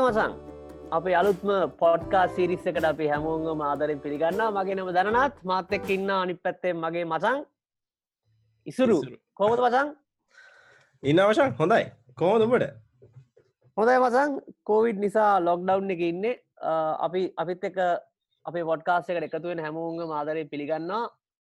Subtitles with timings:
[0.00, 0.32] මසන්
[0.90, 5.34] අපි අලුත්ම පොඩ්කා සිරිස්ස එකට අපි හැමෝංග මාදරින් පිළිගන්න මගෙනම දනනත්.
[5.44, 7.38] මාත් එක් ඉන්න අනි පැත්තේ මගේ මසං
[8.66, 8.98] ඉසුරු.
[9.34, 9.88] කෝමද මසං
[11.02, 11.84] ඉන්න අවශක් හොඳයි.
[12.18, 12.66] කෝමදමට
[13.76, 14.30] හොඳයි මසං
[14.64, 16.40] කෝවිඩ් නිසා ලොක්ඩව් එක ඉන්නේ.
[16.98, 17.78] අපි අපිත් එක
[18.46, 20.92] අපේ පොඩ්කාස් එකට එකතුවෙන් හැමෝංග මාදරය පිළිගන්න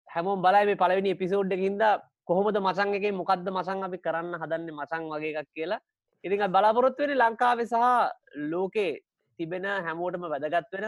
[0.07, 1.83] හැමෝම් බලයි මේ පලවෙනි එපිසෝඩ් එකින්ද
[2.25, 5.81] කොහොමද මසං එක මොකක්ද මසං අපි කරන්න හදන්න මසං වගේ එකක් කියලා
[6.23, 7.77] ඉතින් බලාපොරොත්තු වෙන ලංකාවේ සහ
[8.51, 8.91] ලෝකේ
[9.39, 10.85] තිබෙන හැමෝටම වැදගත් වෙන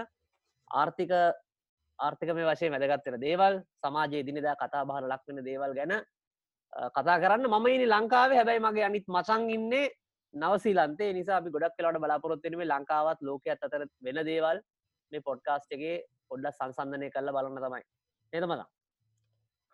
[0.71, 1.11] ආර්ථික
[1.99, 5.93] ආර්ථික මේ වශය වැදගත් වෙන දේවල් සමාජයේ දිනිදා කතා බහර ලක් වෙන දේවල් ගැන
[6.95, 7.47] කතා කරන්න.
[7.47, 8.37] මම ඉනි ලංකාවේ.
[8.39, 9.85] හැබැයි මගේ අනිත් මසං ඉන්නේ
[10.33, 11.11] නවසීලන්තේ.
[11.13, 14.57] නිසා අපි ගොඩක් කලට බලාපොරොත්වෙන මේ ලංකාවත් ලෝකයක් අතර වෙන දේවල්
[15.11, 15.97] මේ පොඩ්කාස්ට් එකේ
[16.29, 17.83] පොඩ්ඩ සංසන්ධනය කල්ල බලන්න තමයි.
[18.33, 18.65] නේතමද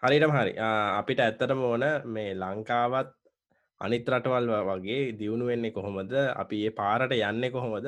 [0.04, 0.54] හරිටම හරි.
[1.00, 1.84] අපිට ඇත්තටම ඕන
[2.16, 3.21] මේ ලංකාවත්
[3.82, 6.14] අනිත් රටවල් වගේ දියුණු වෙන්නේ කොහොමද?
[6.36, 7.88] අපි ඒ පාරට යන්න කොහොමද?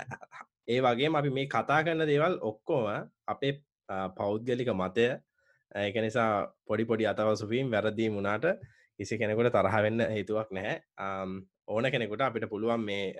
[0.72, 2.86] ඒ වගේ අපි මේ කතා කරන්න දේවල් ඔක්කෝම
[3.26, 3.52] අපේ
[4.16, 5.06] පෞද්ගලික මතය
[5.74, 6.30] ඒක නිසා
[6.64, 8.46] පොඩි පොඩි අතවසුවීම් වැරදී මුණට
[9.00, 10.76] කිසි කෙනෙකුට තරහවෙන්න හේතුවක් නැහැ.
[11.66, 13.14] ඕන කෙනෙකුට අපිට පුළුවන් මේ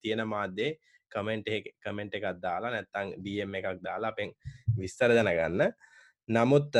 [0.00, 0.78] තියෙන මාධ්‍යේ
[1.12, 1.48] කමෙන්ට්
[1.82, 4.32] කමෙන්ට් එකක් දාලා නැත්තං ඩම් එකක් දාලා පෙන්
[4.78, 5.72] විස්තර දැනගන්න.
[6.28, 6.70] නමුත්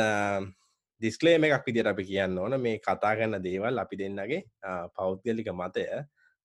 [1.01, 2.59] දිස්කලේම එකක් විදිට අපි කියන්න ඕන.
[2.61, 4.41] මේ කතා කරන්න දේවල් අපි දෙන්නගේ
[4.95, 5.85] පෞද්ගලික මතය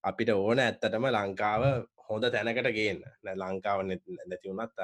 [0.05, 1.63] අපිට ඕන ඇත්තටම ලංකාව
[2.09, 3.01] හොඳ තැනකට ගේන්න.
[3.43, 4.79] ලංකාව නැතිවුණත්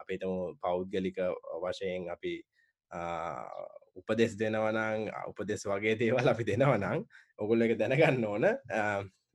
[0.00, 1.18] අපිතම පෞද්ගලික
[1.62, 2.34] වශයෙන් අපි
[4.00, 7.04] උපදෙස් දෙනවනං උපදෙස් වගේ දේවල් අපි දෙනවනං
[7.38, 8.46] ඔගුල්ල එක දැනගන්න ඕන.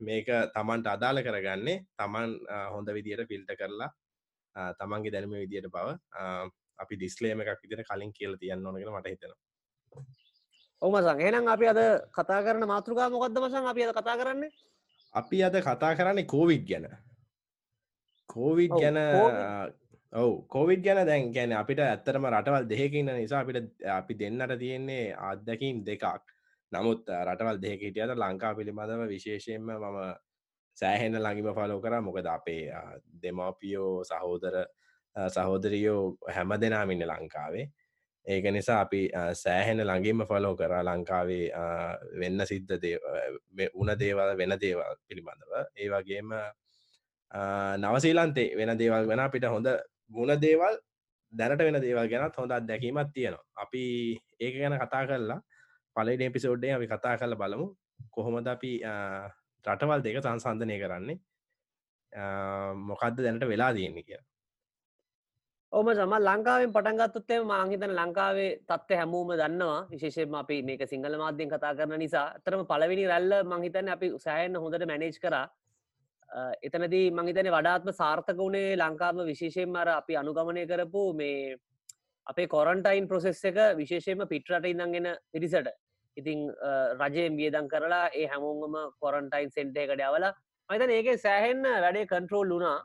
[0.00, 2.34] මේක තමන්ට අදාළ කරගන්නේ තමන්
[2.74, 3.90] හොඳ විදියට පිල්ට කරලා
[4.80, 5.94] තමන්ගේ දැනම විදියට බව
[6.82, 9.40] අපි දිස්ලේම එකක් විදිට කලින් කියල තියන්න ඕනගෙන මට හිතෙනවා.
[10.82, 13.66] ඔමසං එනම් අපි අද කතා කරන මාතෘකා මොකක්ද මසන්?
[13.66, 14.50] අපි අද කතා කරන්නේ?
[15.14, 16.88] අපි අද කතා කරන්නේ කෝවිඩ් ගැන.
[18.30, 18.98] කෝවිඩ් ගැන
[20.12, 25.84] ඔව කෝවිඩ් ගැන දැන් ගැන අපිට ඇත්තරම රටවල් දෙහකින්න නිසා අපිට අපි දෙන්නට තියෙන්නේ අත්දැකීම්
[25.84, 26.04] දෙකක්.
[26.72, 29.98] නමුත් රටවල් දෙක හිටියද ලංකා පිළිබඳව විශේෂයෙන්ම මම
[30.78, 32.00] සෑහෙන ළඟිම ෆලෝ කර.
[32.00, 32.72] මොකද අපේ
[33.22, 34.56] දෙමවපියෝ සහෝදර
[35.16, 36.02] සහෝදරියෝ
[36.34, 37.66] හැම දෙනාමින්න ලංකාවේ
[38.30, 39.00] ඒක නිසා අපි
[39.42, 41.46] සෑහෙන ළඟින්ම ෆලෝ කරා ලංකාවේ
[42.20, 42.74] වෙන්න සිද්ධ
[43.80, 45.52] උන දේවල් වෙන දේවල් පිළිබඳව.
[45.80, 46.30] ඒ වගේම
[47.84, 49.68] නවසීලන්තේ වෙන දේවල් වෙන අපිට හොඳ
[50.10, 50.78] මුණ දේවල්
[51.32, 53.44] දැනට වෙන දේවල් ගැනත් හොඳ අත්දැකීමත් තියෙනවා.
[53.64, 53.84] අපි
[54.40, 55.40] ඒක ගැන කතා කරලා
[55.96, 57.66] පලට එපිසෝඩ්ඩේ අපි කතා කරල බලමු.
[58.14, 58.72] කොහොමද අපි
[59.66, 61.18] රටවල් දෙක සංසන්ධනය කරන්නේ?
[62.88, 64.29] මොකක්ද දැනට වෙලා තියෙන්නේ කියලා.
[65.72, 69.86] ඕම සම ලංකාවෙන් පටන්ගත්තුත්තේ මාහිතන ලංකාවේ තත්ව හැමෝම දන්නවා.
[69.92, 72.24] විශේෂෙන් අපි මේක සිංහල මාධ්‍යෙන් කතා කරන නිසා.
[72.44, 75.36] තරම පලවිනි රැල්ල මහිතන අපි සෑයන්න හොඳට මැනේජ් කර.
[76.66, 81.56] එතනදී මහිතන වඩාත්ම සාර්ථක වුණේ ලංකාම විශේෂයෙන් අර අපි අනුගමනය කරපු මේ
[82.26, 85.70] අපේ කොරන්ටයින් ප්‍රොසෙස් එක විශේෂයෙන්ම පිටරට ඉඳගෙන පිරිසට.
[86.16, 86.40] ඉතිං
[87.00, 90.34] රජයෙන් වියදන් කරලා ඒ හැමෝගම කොරන්ටයින් සෙන්ටේකට යවලා
[90.68, 92.78] මහිතන ඒක සෑහෙන්න වැඩේ කන්ට්‍රෝල් වුණා.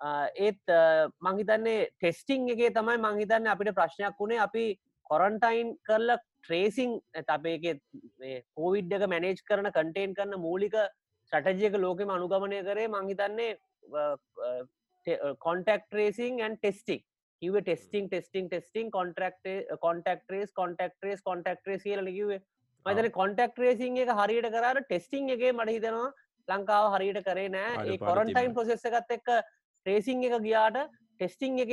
[0.00, 0.74] ඒත්
[1.20, 4.38] මංහිතන්නේ ටෙස්ටිං එකේ තමයි මංහිතන්න අපිට ප්‍රශ්නයක් වුණේ.
[4.38, 4.78] අපි
[5.10, 7.64] කොරන්ටයින් කරල ට්‍රේසිං අපේක
[8.56, 10.76] කෝවිඩ් එක මැනේජ් කරන කටේන් කරන මූලික
[11.32, 13.56] සටජයක ලෝකෙම අනුගමනය කරේ මංහිතන්නේ
[15.38, 17.04] කොන්ටක් ට්‍රේසිං ඇන් ටෙස්ටික්
[17.42, 22.40] කිව testing testing testing contact contact trace contact trace contact trace කියල කිවේ
[22.86, 26.08] මතන කොන්ටක් ට්‍රේසිං එක හරියට කරට ටෙස්ටිං එක මට හිතෙනවා
[26.48, 27.98] ලංකාව හරියට කරේ නෑ.
[27.98, 29.28] කොරන්ටයින් ප්‍රසෙස්ස එකත් එක්ක
[29.86, 30.78] ට්‍රේසිං එක ගියාට
[31.20, 31.72] ටෙස්ටිං එක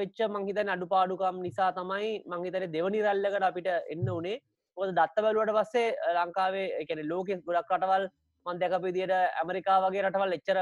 [0.00, 4.42] වෙච්ච මංහිතන අඩුපාඩුකම් නිසා තමයි මංහිතන දෙවනි රල්ලකට අපිට එන්න උනේ.
[4.76, 8.06] ඔද දත්ත බැලුවට පස්සේ ලංකාවේ එකන ලෝකෙ ගොඩක් රටවල්
[8.46, 10.58] මන් දැකපි දිට ඇමරිකා වගේ රටවල් එච්චර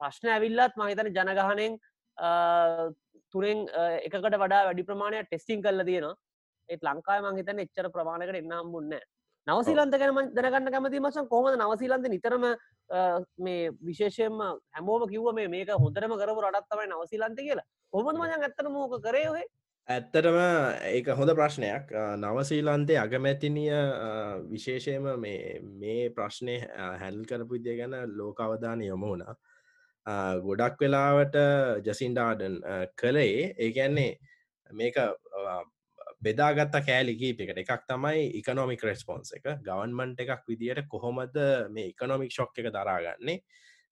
[0.00, 1.74] ප්‍රශ්න ඇවිල්ලත් මහිතන ජනගහනෙන්
[3.34, 3.60] තුරෙන්
[4.06, 6.16] එකකට වඩා වැඩි ප්‍රමාණය ටෙස්ටිං කල්ල තියෙනවා.
[6.68, 8.92] ඒත් ලංකායි මංහිතන එච්චර ප්‍රමාණකට එන්නම් මුන්න
[9.46, 12.44] නවසීලන්ත ගැන දැනගන්න කැමති මසන් කොහොමද නවසීලන්ත නිතරම
[13.38, 14.38] මේ විශේෂයෙන්ම
[14.74, 17.66] හැමෝම කිව්ව මේ මේක හොඳරම කරපු රටත්තමයි නවසීලන්ත කියලා?
[17.92, 19.48] හොමද මජන් ඇත්තන මෝක කරයෝහේ
[19.88, 20.38] ඇත්තටම
[20.88, 21.90] ඒක හොඳ ප්‍රශ්නයක්.
[22.18, 23.72] නවසීලන්තේ අගමැතිනිය
[24.48, 26.56] විශේෂයම මේ ප්‍රශ්නය
[27.02, 29.34] හැල් කරපු ඉදිය ගැන ලෝකවධාන යොම වුණා.
[30.40, 31.36] ගොඩක් වෙලාවට
[31.84, 32.62] ජසින්ඩාඩන්
[32.94, 33.54] කළේ.
[33.58, 34.18] ඒගැන්නේ
[34.70, 34.94] මේක
[36.22, 39.46] බෙදාගත්ත කෑලිකීපකට එකක් තමයි ඉකනොමික් රෙස්පොන්ස එක.
[39.66, 41.36] ගවන්මන්ට එකක් විදියට කොහොමද
[41.74, 43.42] මේ ඉකනොමික් ශොක් එක දරාගන්නේ?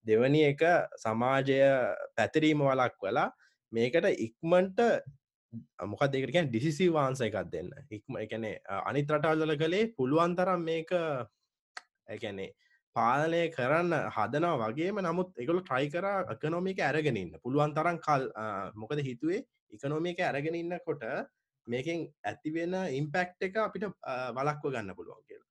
[0.06, 0.62] දෙවනි එක
[1.02, 1.58] සමාජය
[2.16, 3.28] පැතිරීම වලක් වෙලා
[3.72, 4.80] මේකට ඉක්මන්ට
[5.90, 7.70] මොකක් දෙකටකැන් ඩිසිසි වාන්ස එකක් දෙන්න.
[7.90, 8.56] ඉක්ම එකනේ
[8.86, 12.54] අනිත් රටල්ල කළේ පුළුවන් තරම් මේක ඇැනේ
[12.96, 16.06] පාලනය කරන්න හදනවා වගේම නමුත් එකගොල ට්‍රයි කර
[16.36, 18.30] එකනොමික ඇරගෙනන්න පුළුවන් තරන් කල්
[18.76, 19.42] මොකද හිතුවේ?
[19.74, 21.04] එකනොමික අරගෙන ඉන්නකොට
[21.72, 23.84] මේකෙන් ඇතිවෙන ඉම්පෙක්් එක අපිට
[24.37, 25.50] වලක්ව ගන්න පුළුවන් කියලා.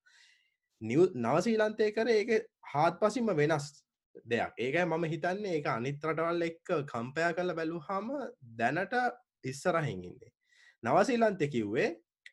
[1.26, 2.32] නවසීලන්තය කර ඒක
[2.74, 3.70] හාත් පසිම වෙනස්
[4.26, 4.54] දෙයක්.
[4.58, 8.08] ඒකයි මම හිතන්නේ ඒක අනිත් රටවල් එක්ක කම්පයා කල බැලු හම
[8.60, 8.96] දැනට
[9.44, 10.32] ඉස්සරහින්ඉන්නේ
[10.84, 11.90] නවසීලන්තය කිව්වේ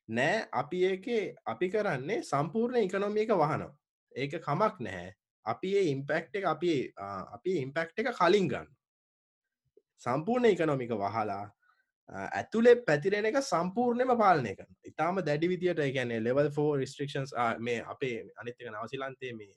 [0.09, 1.07] නෑ අපි ඒක
[1.47, 3.75] අපි කරන්නේ සම්පූර්ණ ඉකනොමික වහනවා.
[4.15, 5.15] ඒක කමක් නැහැ.
[5.47, 8.69] අපි ඒ ඉම්පෙක්් එක අපි අපි ඉම්පෙක්් එක කලින් ගන්න
[10.03, 11.45] සම්පූර්ණ ඉකනොමික වහලා
[12.09, 18.15] ඇතුලේ පැතිරෙන එක සම්පූර්ණයම පාලනය කන ඉතාම දැඩි විදියට ගැන්නේ ලෙවල් ෆෝ රිස්ට්‍රික්ෂන්ස් මේ අපේ
[18.43, 19.55] අනිත්තක නවසිලන්තේ මේ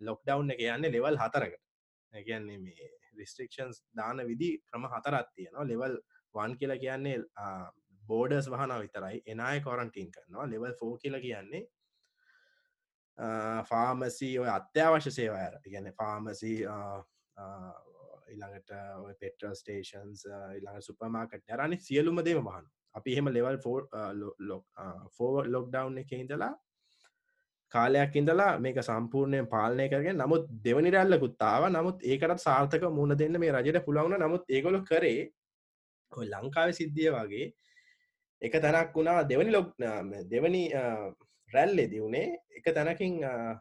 [0.00, 1.60] ලොක්ඩව් එක යන්නේ ලෙවල් හතරකට.
[2.12, 2.88] ගැන්නේ මේ
[3.18, 5.66] රිස්ට්‍රික්ෂන්ස් දාන විදි ක්‍රම හතරත් තියෙනවා.
[5.66, 5.98] ලෙවල්
[6.34, 7.18] වන් කියලා කියන්නේ
[8.02, 9.22] බෝඩර්ස් වහන විතරයි.
[9.26, 10.46] එනය කොරන්ටීන් කරනවා.
[10.46, 11.64] ලෙවල් ෆෝ කියලා කියන්නේ
[13.68, 16.54] ෆාමසි ඔය අත්‍යවශ්‍ය සේවාර ගැන ෆාමසි
[18.34, 18.72] ඉළඟට
[19.20, 20.24] පෙටල් ස්ටේෂන්ස්
[20.58, 23.78] ඉළඟ සුපමාකට යරනි සියලුම දේම වහන් අපි එහෙම ලෙවල් ෆෝ
[25.16, 26.52] ෆෝ ලොක්ඩව් එක ඉඳලා
[27.72, 33.52] කාලයක් ඉඳලා මේක සම්පූර්ණයෙන් පාලනය කරගෙන නමුත් දෙවනි රැල්ලකුත්තාව නමුත් ඒකටත් සාර්ථක මුණ දෙන්න මේ
[33.52, 35.20] රජයට පුළවුණ නමුත් ඒගොලො කරේ
[36.12, 37.46] ඔය ලංකාව සිද්ධිය වගේ
[38.42, 39.24] එක තැනක් වුණා.
[39.24, 39.68] දෙවනි ලොක්
[40.26, 40.62] දෙවනි
[41.54, 43.16] රැල්ලෙ දියුණේ එක තැනකින්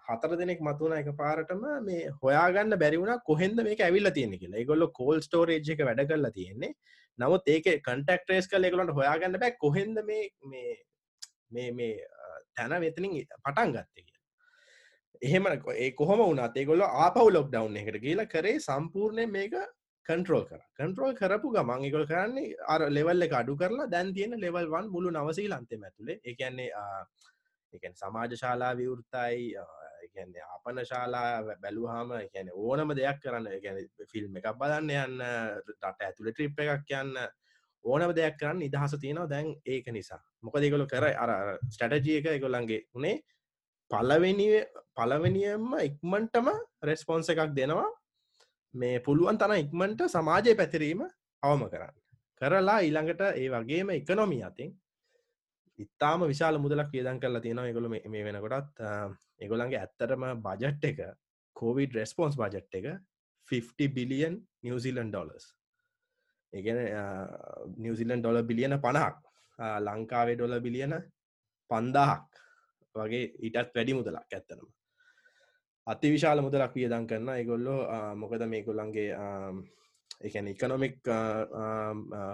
[0.08, 4.66] හතර දෙනෙක් මතුවන එක පාරටම මේ හොයාගන්න බැරිවුණ කොහෙන්ද මේක ඇවිල්ල තියෙන කියලා.
[4.66, 6.76] ගොල්ල කෝල් ස්ටෝරේජ් එක වැඩ කරලා තියෙන්නේ.
[7.20, 10.24] නමුත් ඒක කන්ටක්ටරේස් කල එකලට හොයාගන්න බෑ කොහෙන්ද මේ
[11.52, 11.92] මේ මේ
[12.56, 14.18] තැන වෙතනින් පටන් ගත්ත කිය
[15.22, 19.56] එහෙම ඒ කොහොම වුණත් ඒගොල්ල ආපව් ලොක් ඩව් එකට කියලා කරේ සම්පූර්ණය මේක
[20.06, 20.62] කන්ට්‍රෝල් කර.
[20.78, 25.50] කන්ට්‍රෝල් කරපු ගමන් එකගොල් කරන්නේ අර ලෙවල්ල එක අඩු කරලා දැන් තියෙන ලෙවල්වන් මුළු නවසී
[25.50, 26.70] ලන්තේ ඇතුළේ එකන්නේ
[27.74, 29.54] එකන් සමාජ ශාලා විවෘතයි
[30.14, 33.78] කියන්නේ ආපන ශාලා බැලුහාම කියන ඕනම දෙයක් කරන්න ගැන
[34.12, 35.24] ෆිල්ම් එකක් බලන්න යන්න
[35.84, 37.20] රට ඇතුළ ට්‍රිප් එකක් යන්න
[37.86, 40.22] ඕනම දෙයක් කරන්න නිදහස තියෙනවා දැන් ඒක නිසා.
[40.44, 41.32] මොක දෙකොල කර අර
[41.70, 43.16] ස්ටටජිය එක එකොල්ලන්ගේ උනේ
[43.92, 44.50] පලවෙනි
[44.96, 46.50] පලවෙනියම්ම ඉක්මන්ටම
[46.84, 47.88] රෙස්පොන්ස එකක් දෙනවා.
[48.74, 51.02] මේ පුළුවන් තන ඉක්මන්ට සමාජය පැතිරීම
[51.44, 51.96] අවම කරන්න.
[52.42, 54.70] කරලා ඊළඟට ඒ වගේම එකනොමි අතින්
[55.80, 57.68] ඉතාම විශාල මුදලක් වියදන් කරලා තියෙනවා.
[57.68, 58.84] එකගොල මේ වෙනකොටත්
[59.40, 61.00] එගොලන්ගේ ඇත්තරම බජට් එක
[61.56, 62.88] කෝවිඩ් රෙස්පොන්ස් බජට් එක
[63.50, 65.46] 50 බිලියන් නිවසිලන් ඩොලස්
[66.54, 66.80] ඒගැන
[67.78, 69.16] නිවසිලන් ඩොල බිලියන පණක්
[69.82, 70.96] ලංකාවේ ඩොල බිලියන
[71.70, 72.44] පන්දාහක්
[72.96, 74.68] වගේ ඊටත් වැඩි මුදලක් ඇත්තනම
[75.88, 77.80] අති විශාල මුදලක් වියදන් කරන්න එගොල්ලෝ
[78.16, 79.12] මොකද මේකොල්ලන්ගේ
[80.22, 81.00] එකන ඉකනොමික්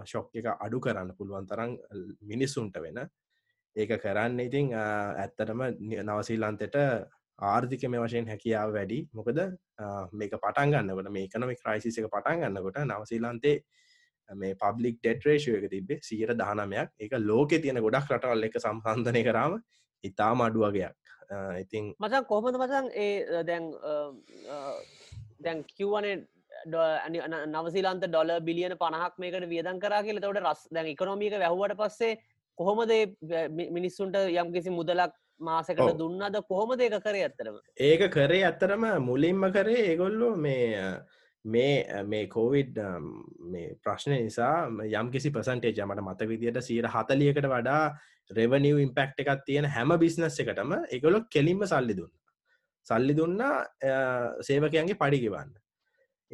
[0.05, 1.77] ශොක් එක අඩු කරන්න පුළුවන් තරම්
[2.23, 3.05] මිනිස්සුන්ට වෙන
[3.75, 4.39] ඒක කරන්න.
[4.39, 5.61] ඉතිං ඇත්තටම
[6.01, 6.75] නවසීල්ලන්තෙට
[7.39, 8.99] ආර්ථික මේ වශයෙන් හැකියාව වැඩි.
[9.13, 9.39] මොකද
[10.13, 13.55] මේක පටන් ගන්නකට මේ එකනොමික් ක්‍රයිසිස එක පටන් ගන්නකොට නවසීලන්තේ
[14.29, 16.89] මේ පබ්ලික් ඩෙට්රේෂය එක තිබේ සියර දහනමයක්.
[16.99, 19.59] එක ලෝකෙ තියෙන ගොඩක් රටවල් එක සම්සන්ධනය කරාම
[20.03, 20.95] ඉතාම අඩුවගයක්
[21.59, 23.73] ඉතින් මචන් කොහොමද මචන් ඒ දැන්
[25.39, 26.15] දැන් කිව්වනේ
[26.65, 30.19] නවසිලන්ත ඩොල බිලියන පණහක් මේකට වියදන් කරා කියල.
[30.19, 32.13] තවට රස් දැන් ඉකොනොමික වැැහුවට පස්සේ
[32.57, 32.91] කොහොමද
[33.71, 39.85] මිනිස්සුන්ට යම් කිසි මුදලක් මාසකට දුන්නද කොහොමද ඒක කරේ ඇත්තරම ඒක කරේ ඇත්තරම මුලින්ම කරේ
[39.85, 40.97] ඒගොල්ලු මේ
[41.45, 42.77] මේ මේ කෝවිඩ්
[43.47, 47.83] මේ ප්‍රශ්නය නිසා යම් කිසි පසන්ටේජ මට මත විදියට සීර හතලියකට වඩා
[48.31, 52.13] රෙවනිව් ඉම්පෙක්් එකක් තියෙන හැම බිස්නස් එකටම එකගොලො කෙලින්ම සල්ලි දුන්න.
[52.87, 53.39] සල්ලි දුන්න
[54.41, 55.53] සේවකයන්ගේ පඩිගවන්න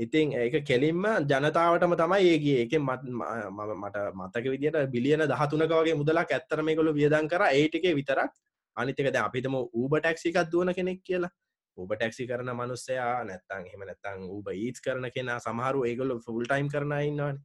[0.01, 6.71] ඉතින් ඒක කෙලින්ම ජනතාවටම තමයි ඒගේ එක මට මතක විදිට බිලියන දහතුනක වගේ මුදලක් ඇත්තරම
[6.75, 7.43] කොළු වියදන් කර.
[7.51, 8.31] ඒටික විතරක්
[8.77, 11.29] අනිතකද අපිතම ඌබ ටැක්සිකත් දුවන කෙනෙක් කියලා.
[11.77, 16.67] ඔබ ටැක්සි කරන මනුස්සයා නැත්තං හෙම නැත්තං ඌබ ඊස් කරන කෙනා සමහරු ඒගොල්ල ෆුල් ටයිම්
[16.67, 17.37] කරන ඉන්නවාන.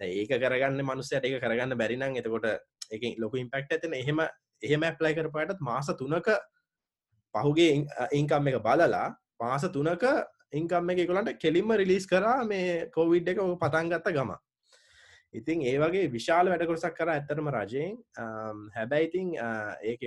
[0.00, 1.24] ඒක කරගන්න මනුස්සයට.
[1.24, 2.46] ඒක කරගන්න බැරිනම් එතකොට
[2.90, 4.22] එක ලොක ඉම්පෙක්ට ඇතන එහෙම
[4.62, 6.28] එහෙම ඇප්ලයි කරපාටත් මාස තුනක
[7.34, 9.06] පහුගේ ඉංකම් එක බලලා
[9.38, 10.04] පාස තුනක
[10.52, 14.36] ඉංකම් එක කොලන්ට කෙලින්ම රිලිස් කරා මේ කෝවිඩ් එක පතන්ගත්ත ගම
[15.34, 17.96] ඉතින් ඒ වගේ විශාල වැඩකොරසක් කර ඇත්තරම රජයෙන්.
[18.76, 19.34] හැබැයිඉතින්
[19.82, 20.02] ඒක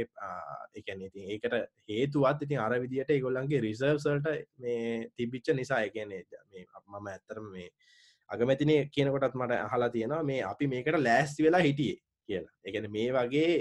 [0.79, 1.55] එකන ඉතින් ඒකට
[1.89, 7.69] හේතුවත් ඉතින් අර විදිට ඒගොල්ලන්ගේ රිසර්සල්ට මේ තිබිච්ච නිසා එකනේ මේ මම ඇත්තරම මේ
[8.29, 12.53] අගමැතිනේ කියනකොටත් මට අහලා තියෙනවා මේ අපි මේකට ලෑස්ති වෙලා හිටියේ කියලා.
[12.63, 13.53] එකන මේ වගේ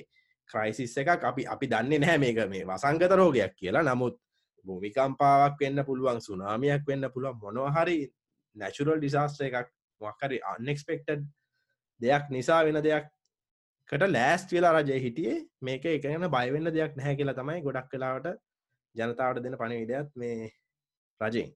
[0.50, 3.84] ක්‍රයිසිස් එකක් අපි අපි දන්නේ නැහැ මේක මේ වසංගත රෝගයක් කියලා.
[3.84, 4.16] නමුත්
[4.66, 7.98] භූමිකම්පාවක් වෙන්න පුළුවන් සුනාමියක් වෙන්න පුළුවන් මොනවහරි
[8.56, 11.28] නැචුරල් ඩිසාස්ට එකක් මක්කරි අන්නෙක්ස්පෙක්ටඩ්
[12.00, 15.38] දෙයක් නිසා වෙන දෙයක්කට ලෑස්ට වෙලා රජය හිටියේ.
[15.60, 18.28] මේක එකගෙන බයිවෙන්න දෙයක් නැහැ කියලා තමයි ගොඩක් කලාවට
[18.94, 20.50] ජනතාවට දෙන පණවිඩයක් මේ
[21.20, 21.50] රජයෙන්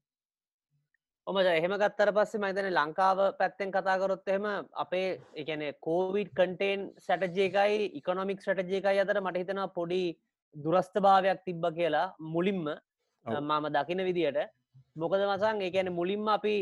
[1.26, 8.42] ඔම එහෙම ගත්තර පස්සේ මහිතන ලංකාව පැත්තෙන් කතාකරොත් එහෙම අපේ එකන කෝවිඩ් කටේන් සැටජයකයි ඉකොනොමික්
[8.42, 10.02] සටජයකයි අතර මට හිතෙන පොඩි
[10.54, 12.66] දුරස්ථ භාවයක් තිබ්බ කියලා මුලින්ම
[13.26, 14.48] මම දකින විදියට.
[14.96, 16.54] මොකද මසන් ඒකන මුලින්ම අපි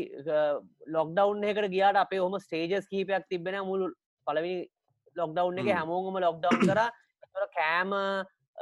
[0.87, 3.91] ලොක්ඩව් එකට ගියාට අපේ හොම ස්ටේජස් කීපයක් තිබෙන මුළු
[4.27, 4.55] පලවි
[5.15, 6.81] ලොක්ඩව් එක හැමෝගම ලොක්ඩව් කර.
[7.57, 7.93] කෑම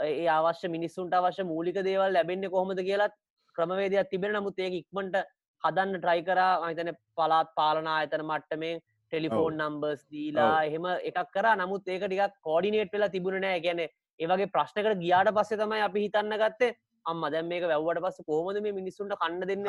[0.06, 3.14] ඒ අවශ්‍ය මිනිස්සුන්ට අවශ්‍ය මූලික දේවල් ලැබෙන්නේ කොහොමද කියලත්
[3.56, 5.16] ක්‍රමවේදයක් තිබෙන නමුත් ඒක ඉක්මට
[5.64, 6.54] හදන්න ට්‍රයි කරා.
[6.68, 8.76] අතන පලාත් පාලනා අතන මට්ටමේ
[9.12, 11.48] ටෙලිෆෝන් නම්බර්ස් දීලා එහෙම එකක් කර.
[11.62, 13.60] නමුත් ඒක ටිකක් කෝඩිනේට් වෙලා තිබුණ නෑ.
[13.66, 13.82] ගැන
[14.20, 16.76] ඒවගේ ප්‍රශ්නකට ගියාට පස්සේ තමයි අපි හිතන්න ගත්තේ
[17.06, 19.64] අම්ම දැම් මේක වැැව්වට පස්ස කෝමද මේ මිනිස්සුන්ට කන්න දෙන්න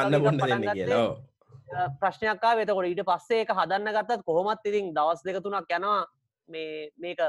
[2.01, 6.01] ප්‍රශ්නයක්කා වෙතකොට ඊට පස්සේ එක හදන්න ගත්තත් කොහොමත් ඉතින් දවස් දෙක තුනක් යනවා
[6.49, 7.21] මේ මේක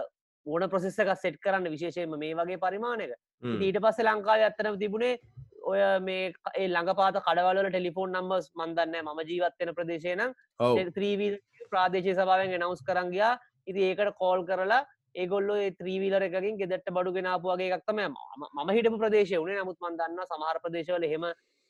[0.45, 3.13] ඕන ප්‍රසෙස්සක සෙට් කරන්න විශේෂයම මේ වගේ පරිමාණයක.
[3.61, 5.19] ඊට පස්සේ ලංකාව ඇත්තන තිබුණේ
[5.63, 6.33] ඔය මේ
[6.67, 10.23] ළඟපාත කඩවල ටෙලිෆෝන් නම්බස් මන්දන්න ම ජීවත්වන ප්‍රදේශයන
[10.91, 11.37] ත්‍රීවී
[11.69, 13.33] ප්‍රාදේශය සභාවෙන් නවස් කරංගයා
[13.67, 14.81] ඉති ඒකට කෝල් කරලා
[15.15, 21.05] ඒගොල්ල ත්‍රීවීලර එකින් ගෙදට බඩු ගෙනාපුගේ එකක්තම ම හිටපු ප්‍රදේශය වනේ නමුත් මන්දන්න සමහර ප්‍රදේශවල
[21.05, 21.25] හෙම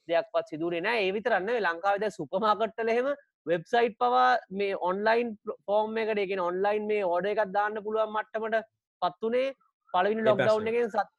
[0.08, 3.10] දෙයක් පත් සිදුරෙන ඒවිතරන්න ලංකාවද සුපමාකට්ටල හෙම
[3.48, 5.34] වෙබ්සයිට් පවා මේ ඔන්ලයින්
[5.66, 8.70] ෆෝර්ම් එකට එකෙන ඔන්ලයින් මේ ඕඩ එකක් දාන්න පුළුවන් මට්ටමට
[9.02, 9.48] පත්වනේ
[9.94, 11.10] පලවිනි ලොක්ඩව් එකෙන් සත්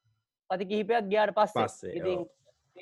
[0.50, 1.92] පති කිහිපයක් ගයාට පස්සේ.
[1.92, 2.24] ඉතින්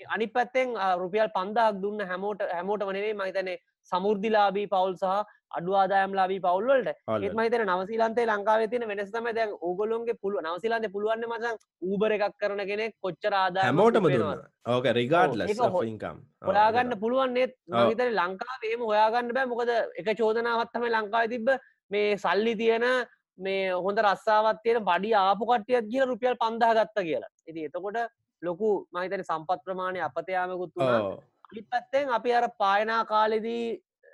[0.08, 3.58] අනි පැත්තෙන් රුපියල් පන්දහක් දුන්න හැමෝට හැමෝට වනේ මහිතනේ
[3.92, 5.14] සමුෘද්ධිලාබී පවුල් සහ
[5.50, 6.88] අඩු ආදායම්ලාබී පවල්ලට
[7.18, 12.64] ඒත් මහිතන නවසිලන්තේ ලංකාව තින වෙනස්තම දැන් ඕගොලොන්ගේ පුළුව නවසිලන්ත පුළුවන් මසන් ඌබර එකක් කරන
[12.70, 14.10] කෙනෙක් කොච්චර ආදා හැමෝටම
[14.68, 19.50] ඕක රිගාඩ්ල ඉකම් හොයාගන්න පුළුවන්නෙත් හිතන ලංකාවේම හොයාගන්න බෑ.
[19.52, 21.48] මොකද එක චෝදනාවත්තම ලංකාව තිබ්බ.
[21.90, 22.86] මේ සල්ලි තියෙන
[23.38, 27.32] මේ හොඳ රස්සාවත් තියෙන බඩි ආපු කට්ටියත් කියල රුපියල් පන්දහ ගත්ත කියලා.
[27.46, 27.98] ඉති එතකොට
[28.42, 33.64] ලොකු මහිතන සම්පත් ප්‍රමාණය අපතයාමකුත් අනි පැත්තෙන් අපි අර පායනා කාලෙදී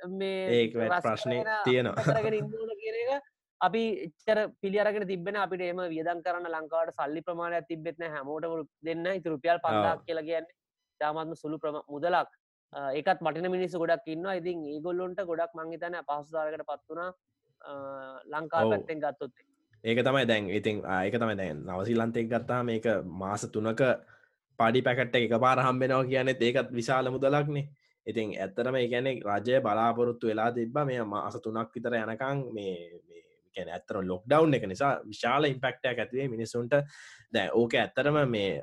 [0.04, 0.68] ඒ
[1.00, 2.04] ප්‍රශ්නය තියෙනවා.
[2.76, 3.10] කියන
[3.60, 9.28] අපි එච්චර පිළියරගෙන තිබෙන අපිට එම වියදන් කරන්න ලංකාවට සල්ලි ප්‍රමාණයක් තිබෙත්න හැමෝට දෙන්න ඉති
[9.28, 10.50] රුපියල් පන්දක් කියලා කියන්න
[11.00, 12.28] තාමත්ම සුළු ප්‍රම මුදලක්.
[12.92, 17.10] ඒකත් මටන මිනිස්සු ගොඩක් ඉන්න ඉතින් ඒගොල්ලොන්ට ගොඩක් මංහිතන පහසුදාරකට පත්වනා
[18.26, 19.32] ලංකා පැත්තෙන් ගත්තොත්.
[19.84, 20.50] ඒක තමයි දැන්.
[20.50, 23.82] ඉතින් ඒක තමයි දැන් නවසිල්ලන්තෙක් ගත්තා මේක මාස තුනක
[24.58, 27.66] පඩි පැකට්ට එක පාර හම්බෙනවා කියනෙත් ඒකත් විශාල මුදලක්නේ
[28.06, 32.74] ඉතින් ඇත්තරම ඒගැනෙ රජය බලාපොරොත්තු වෙලා තිබ්බ මේ මාස තුනක් විතර යනකං මේ
[33.54, 36.76] ගැන ඇත්තර ලොක්ඩව් එක නිසා විශාල ඉම්පෙක්ටයක් ඇතිවේ මිනිසුන්ට
[37.32, 38.62] දැ ඕක ඇත්තරම මේ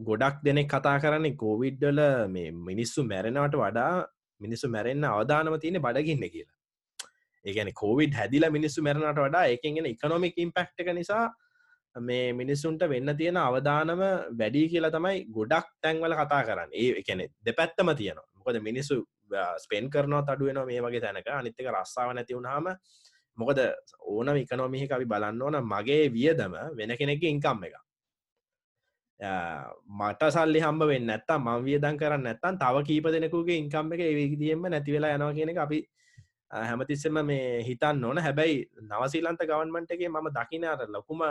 [0.00, 3.94] ගොඩක් දෙනෙක් කතා කරන්නේ කෝවිඩ්ඩල මේ මිනිස්සු මැරෙනවට වඩා
[4.40, 6.56] මිනිස්සු මැරෙන්න්න අවධානම තියෙන බඩගින්න කියලා.
[7.44, 11.24] ඒගැන කෝවිඩ් හැදිල මිනිස්සු මැරණට වඩා එකගෙන ඉකනොමික් ඉම්පෙක්් එක නිසා
[11.96, 14.02] මේ මිනිස්සුන්ට වෙන්න තියෙන අවධානම
[14.38, 16.70] වැඩි කියලා තමයි ගොඩක් තැන්වල කතා කරන්න.
[16.74, 18.35] ඒ එකනෙ දෙපැත්තම තියෙනවා.
[18.46, 18.96] මොකද මිනිස්සු
[19.58, 21.28] ස්පෙන් කරනවා අඩුවෙන මේ වගේ තැනක.
[21.40, 22.68] අනිත්තක රස්සාාව නැති වුණහම
[23.38, 23.58] මොකද
[24.12, 27.74] ඕන ඉකනොමිහි අපි බලන්න ඕන මගේ වියදම වෙන කෙනෙක ඉංකම් එක.
[29.98, 34.66] මට සල්ලි හම්බ වෙන්න ඇත්තා මං වියදන් කරන්න ඇත්තන් තව කීප දෙනෙකුගේ ඉංකම් එක ඒවිදිියෙන්ම
[34.70, 35.78] නැතිවෙලා යනවා කියෙනෙ අපි
[36.50, 38.18] හැමතිස්සෙම මේ හිතන්න ඕන.
[38.26, 38.58] හැබැයි
[38.90, 41.22] නවසීලන්ත ගවන්මන්ට එකේ මම දකිනාර ලොකුම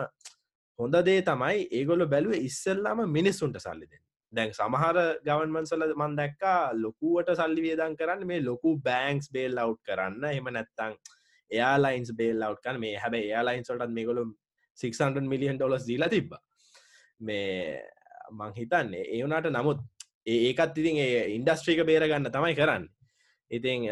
[0.80, 4.02] හොඳ දේ තමයි ඒගොල්ල බැලුව ඉස්සල්ලාම මිනිස්සුන්ට සල්ලිදෙන්
[4.34, 10.24] දැන් සමහර ගවන්මන්සල මන් දැක්කා ලොකුවට සල්ලි වියදන් කරන්න මේ ලොකු බෑන්ක්ස් බේල් අව් කරන්න.
[10.32, 10.96] එම නැත්තං
[11.52, 14.26] එයාලයින්ස් බේල් අව් කන් මේ හැබ එයාලයින්සල්ටත් මේගොලු
[14.78, 16.34] 600 මිලියන් ඩොලස් දීලා තිබ්බ.
[17.20, 17.82] මේ
[18.32, 19.80] මං හිතන්නේ ඒවනාට නමුත්
[20.28, 22.86] ඒකත් ඉතින් ඒ ඉන්ඩස්ට්‍රීක බේරගන්න තමයි කරන්න.
[23.52, 23.90] ඉතින්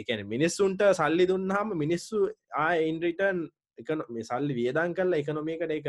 [0.00, 3.46] එකන මිනිස්සුන්ට සල්ලි දුන්නාම මිනිස්සු ආ ඉන්රිටන්
[3.80, 5.88] එක මේ සල්ලි වියදන් කරලා එකනොමකට එක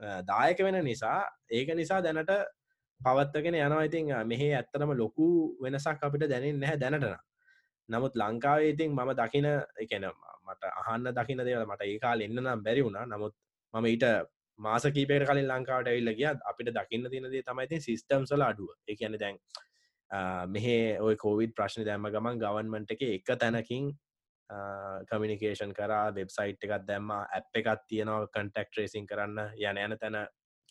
[0.00, 1.18] දායක වෙන නිසා
[1.50, 2.32] ඒක නිසා දැනට
[3.00, 3.84] පවත්තගෙන යනවා.
[3.84, 7.16] ඉතින් මෙහේ ඇත්තටම ලොකු වෙනසක් අපිට දැනෙන් නැහැ දැනටන
[7.88, 9.46] නමුත් ලංකාවේ ඉතින් මම දකින
[9.78, 10.06] එකන
[10.46, 13.06] මට අහන්න දකින දේව මට ඒ කාල එන්න නම් බැරි වුණා.
[13.06, 13.34] නමුත්
[13.74, 14.04] මම ඊට
[14.58, 18.70] මාස කීපයට කලින් ලංකාවට ඇවිල්ල ගිය අපිට දකින්න තිනදේ තමයිති සිිස්ටම්සල අඩුව.
[18.88, 19.38] එකන දැන්
[20.48, 23.92] මෙහේ ඔය කෝවිඩ් ප්‍රශ්න දැම්ම ගමන් ගවන්මට එක එක තැනකින්
[25.08, 30.18] කමිනිකේෂන් කරා වෙබ්සයිට් එකත් දැම්ම ඇප් එකත් තියෙනවා කන්ටෙක්් රේසින් කරන්න යන යන තැන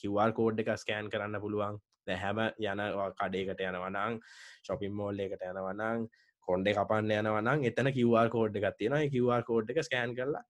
[0.02, 1.80] කිවර් කෝඩ් එක ස්කෑන් කරන්න පුළුවන්.
[2.08, 2.82] දැ හැම යන
[3.18, 4.20] කඩේකට යනවනං
[4.64, 6.08] ශොපින් මෝල්ල එකට යනවනං
[6.48, 10.44] කොන්ඩ කපන්න යනවනං එතන කිවර් කෝඩ් එකක් තියෙන කිවර් කෝඩ් එක ස්කෑන් කරලා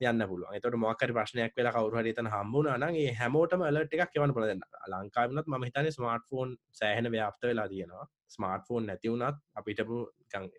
[0.00, 4.62] යන්න පුළුව එතට මොකර ප්‍රශ්නයක් වෙලා කවරුහට එතන හම්බුණ නගේ හැමෝටම ලට එකක් එවන පලදන්න
[4.92, 8.06] ලංකාවනත් ම හිතන ස්මර්ට ෆෝන් සෑහන ව්‍යාප්ත වෙලා තියෙනවා.
[8.28, 10.00] ස්මර්ට ෆෝන් නැතිවුණත් අපිටපු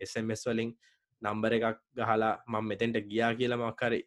[0.01, 0.73] එස්මස් වලින්
[1.21, 4.03] නම්බර එකක් ගහලා මං මෙතෙන්ට ගියා කියලා මක්කරේ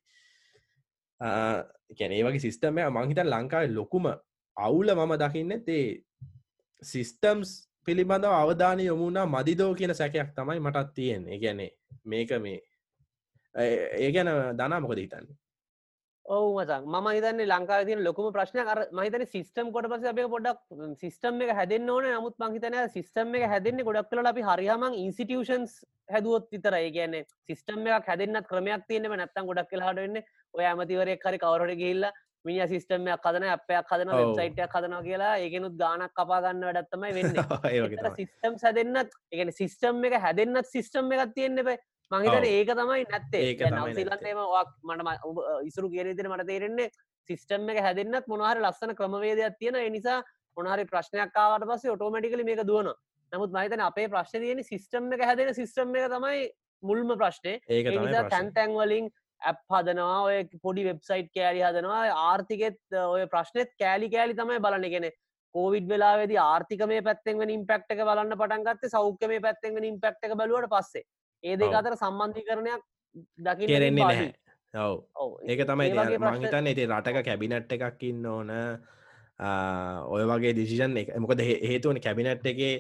[1.99, 4.07] කැනේ වගේ සිිස්ටමය මංහිතන් ලංකාව ලොකුම
[4.57, 5.85] අවුල මම දකින්න තේ
[6.83, 7.50] සිිස්ටම්ස්
[7.85, 11.71] පිළිබඳව අවධානය යොමුණා මදිදෝ කියන සැකයක් තමයි මටත් තියෙන් ඒගැනේ
[12.05, 12.59] මේක මේ
[13.55, 15.37] ඒ ගැන දනා මොකද හිතන්නේ?
[16.30, 20.60] ඔවු මචන් ම හිතන්නේ ලංකා තින ලොකම ප්‍රශ්න කර මහිතන සිස්ටම් කොට පස අපේ පොඩක්
[21.00, 22.06] සිස්ටම් එක හැදෙන් ඕන.
[22.08, 25.75] නමුත් මහිතන සිස්ටම් එක හැදෙන්නේ ගොඩක් කල අපි හරිහම ඉන්සිටියෂන්ස්
[26.08, 30.22] හැදුවොත් විතර ඒ කියන්නේ සිස්ටම් එකක් හැදෙන්න්නත් ක්‍රමයක් තියෙනව නැත්තම් ගොඩක් කියලාට වෙන්න
[30.54, 32.10] ඔය ඇමතිවරය හරි කවරට ගිල්ල
[32.44, 34.18] මිනි සිස්ටම්යක් කදන අපයක් ඔව්.
[34.20, 37.34] වෙබ්සයිටයක් කදනවා කියලා ඒකනුත් ගානක් කපාගන්න වැඩත්තමයි වෙන්න.
[38.16, 41.76] සිස්ටම් හැදෙන්න්නත් එකන සිස්ටම් එක හැදෙන්න්නත් සිස්ටම් එකක් තියෙන්න්න බයි
[42.11, 42.45] මහිතන.
[42.47, 43.71] ඒක තමයි නැත්තේ.
[43.71, 44.40] නවසිලන්නේම
[44.85, 45.11] මට
[45.64, 46.90] ඉසුරු කියරදින මට තේරෙන්නේ
[47.29, 50.19] සිස්ටම් එක හැදෙන්න්නත් මොනහර ලස්සන ක්‍රමවේදයක් තියෙන නිසා
[50.57, 52.90] මොනහරි ප්‍රශ්නයක් කාවට පස්සේ ඔටෝමටිකල මේක දුවන
[53.33, 56.45] නමුත් මහිතන අපේ ප්‍රශ්න තියෙන සිස්ටම් එක හැදෙන සිස්ටම් එක තමයි
[56.83, 58.31] මුල්ම ප්‍රශ්නය ඒක ඒ තමයි නිසා ප්‍රශ්නේ.
[58.31, 59.11] තැන් තැන්වලින්
[59.43, 65.09] ඇප් හදනවා ඔය පොඩි වෙබ්සයිට් කෑලි හදනවා ආර්ථිකෙත් ඔය ප්‍රශ්නෙත් කෑලි කෑලි තමයි බලන ගෙන
[65.55, 70.71] කෝවිඩ් වෙලාවෙද ආර්ථික මේ පැත්තෙන් ඉම්පෙක්ට එක බලන්න පටන්ගත්ත සෞඛ්‍ය මේ පැත්තෙන් ඉම්පෙක්ට එක බලුවට
[70.75, 71.07] පස්සේ
[71.44, 71.73] ඒ දෙක.
[71.75, 72.82] අතර සම්බන්ධීකරණයක්
[73.38, 74.04] දකින්න කෙරෙන්නේ.
[74.04, 74.32] නැහැ
[75.16, 75.30] ඔව්.
[75.44, 78.50] ඒක තමයි මංහිතන්න ඉති රටක කැබිනට් එකක් ඉන්න ඕන
[80.09, 82.75] ඔය වගේ දිසිෂන් එක මොකද හේතුවන කැබිනට් එකේ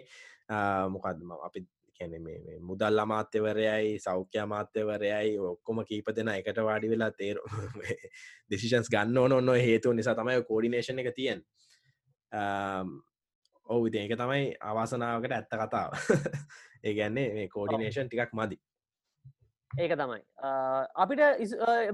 [0.48, 1.64] ආ, මොකක්දම අපි
[1.98, 2.14] කැන
[2.62, 7.36] මුදල් අමාත්‍යවරයයි සෞඛ්‍ය අමාත්‍යවරයයි ඔක්කොම කීප දෙෙන එකට වාඩි වෙලා තේර
[8.50, 11.42] දෙසිෂන්ස් ගන්න ඕන ඔන්න හේතුව නිසා තමයි කෝඩිනේෂන් එක තියෙන්
[13.70, 15.94] ඔවු ඒක තමයි අවාසනාවකට ඇත්ත කතාව.
[16.86, 18.58] ඒගැන්නේ මේ කෝඩිනේෂන් ටිකක් මදි.
[19.70, 20.20] ඒක තමයි.
[20.96, 21.20] අපිට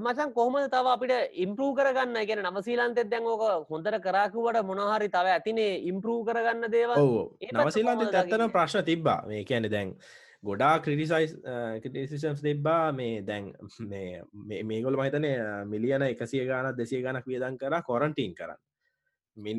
[0.01, 2.21] මචන් කොහොමද තව අපිට ඉම්පරූ කරගන්න?
[2.29, 6.95] ගැන නවසීලන්තෙත් දැන් ඕක හොඳට කරාකුවට මොනහරි තව ඇතිනේ ඉම්පරූ කරගන්න පැත්ත
[7.53, 8.47] නවසිලන්ත ඇත්තන?
[8.51, 9.19] ප්‍රශ්න තිබ්බා.
[9.27, 9.93] මේ කියන්න දැන්
[10.43, 11.37] ගොඩා ක්‍රටිසයිස්
[11.83, 12.93] ක්‍රටිසිම්ස් තිබ්බා.
[12.93, 13.53] මේ දැන්
[14.65, 15.35] මේගොල මහිතනය
[15.67, 18.66] මිලියන එකසිය ගාන දෙසිය ගනක් වියදන් කර කොරන්ටීන් කරන්න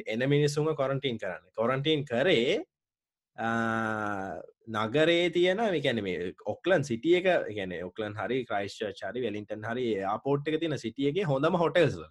[0.07, 1.43] එන මිනිස්සුම කොරන්ටීන් කරන්න.
[1.55, 2.59] කොරන්ටීන් කරේ
[3.37, 9.85] ආ, නගරේ තියන මේකැන මේ ඔක්ලන් සිටිය එක ගැන ඔක්ලන් හරි ක්‍රයිස්්ච චරි වෙලින්ටන් හරි
[10.05, 12.01] ආපෝට් එක තින සිටියගේ හොඳම හොටල්ස්ල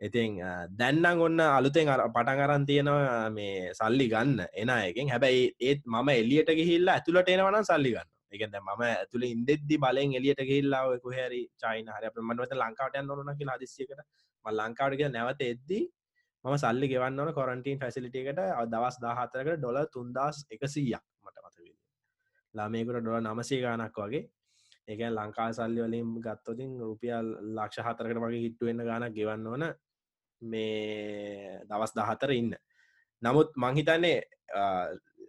[0.00, 0.38] ඉතින්
[0.78, 6.08] දැන්නන් ඔන්න අලුතෙන් අර පටන් අරන් තියෙනවා මේ සල්ලි ගන්න එන එකෙන් හැබැයි ඒත් මම
[6.14, 11.92] එලියට ගිහිල්ලා ඇතුළට එනවන සල්ලි ගන්න එකද මම ඇතුළ ඉන්දෙද්දි බලෙන් එලියට ගහිල්ලා කොහැරි චයින
[11.94, 14.00] හරි අප මන්වත ලංකාවට යන්න ඕන කියලා අදිසියකට
[14.44, 15.84] ම ලංකාවට කිය නැවත එද්දී
[16.44, 21.52] මම සල්ලි ගෙවන්න ඕන කොරන්ටීන් ෆැසිලිටියකට දවස් දාහතරකට ඩොල තුන්දස් එකසීයක් මට මත
[22.54, 24.24] ලාමයකුට ඩොල නමසේ ගානක් වගේ.
[24.88, 27.26] ඒක ලංකා සල්ලි වලින් ගත්තොතින් රුපියල්
[27.56, 29.64] ලක්ෂ හතරකට වගේ හිට්ටුවෙන්න ගානක් ගෙවන්න ඕන
[30.42, 32.52] මේ දවස් දහතර ඉන්න.
[33.22, 34.18] නමුත් මංහිතන්නේ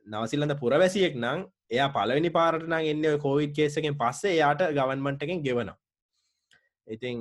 [0.07, 5.77] නවසිල්ලඳ පුරවැසියෙක් නං එයා පලවෙනි පාරට නං එන්න කෝවිඩ් කේසකෙන් පස්සේ යාට ගවන්මන්ටකින් ගෙවනවා.
[6.87, 7.17] ඉතිං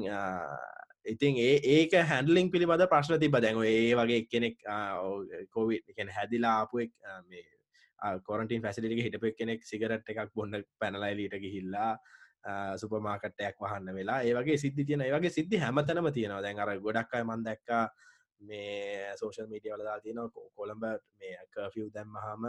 [1.05, 4.57] ඉතින් ඒ ඒක හැන්ඩලිින් පිළිබඳ ප්‍රශ්න තිබ දැන් ඒ වගේ කෙනෙක්
[5.51, 6.91] කෝවිඩ් එකන හැදිලා ආපුෙක්
[8.23, 11.93] කොරටින් ෆැසිලික හිටපු කෙනෙක් සිගරට් එකක් බොන්න පැනලයිලීට ගිහිල්ලා
[12.77, 16.43] සුපමාකටයක් වහන්න වෙලා ඒවගේ සිද්ධි තියෙන ඒවගේ සිද්ධි හැමතනම තියෙනවා.
[16.43, 17.69] දැන් අර ගොඩක්යි මන්දැක්ක
[18.41, 20.85] මේ සෝෂල් මීඩිය වලදා තියෙන කොළඹ
[21.19, 22.47] මේ කෆිව් දැම්මහම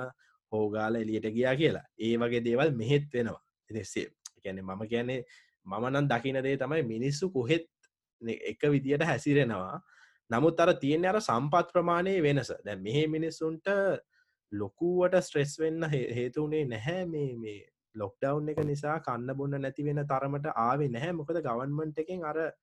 [0.51, 1.85] හෝගාල එලියට ගියා කියලා.
[1.99, 3.41] ඒ වගේ දේවල් මෙහෙත් වෙනවා.
[3.69, 4.07] එදෙස්සේ
[4.43, 5.23] ගැන මම කියන්නේ
[5.65, 7.69] මමනන් දකිනදේ තමයි මිනිස්සු කොහෙත්
[8.29, 9.81] එක විදියට හැසිරෙනවා.
[10.31, 12.51] නමුත් අර තියෙන අර සම්පත් ප්‍රමාණය වෙනස.
[12.65, 13.67] දැ මෙහෙ මිනිස්සුන්ට
[14.51, 20.07] ලොකුවට ස්ට්‍රෙස් වෙන්න හේ- හේතුවනේ නැහැ මේ මේ ලොක්ඩව් එක නිසා කන්න බොන්න නැති වෙන
[20.07, 21.11] තරමට ආවේ නැහැ.
[21.11, 22.53] මොකද ගවන්මන්ට එකෙන් අර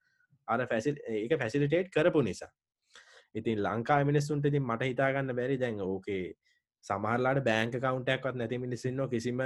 [0.49, 2.51] අර ෆැසිල් ඒක ෆැසිලිටේට් කරපු නිසා.
[3.35, 6.35] ඉතින් ලංකා මිනිස්සුන්ට ඉතින් මට හිතාගන්න බැරි දැන් ඕකේ
[6.85, 9.41] සමහරලාට බෑංක කවන්ටක්වත් නැති මිනිසින්න කිසිම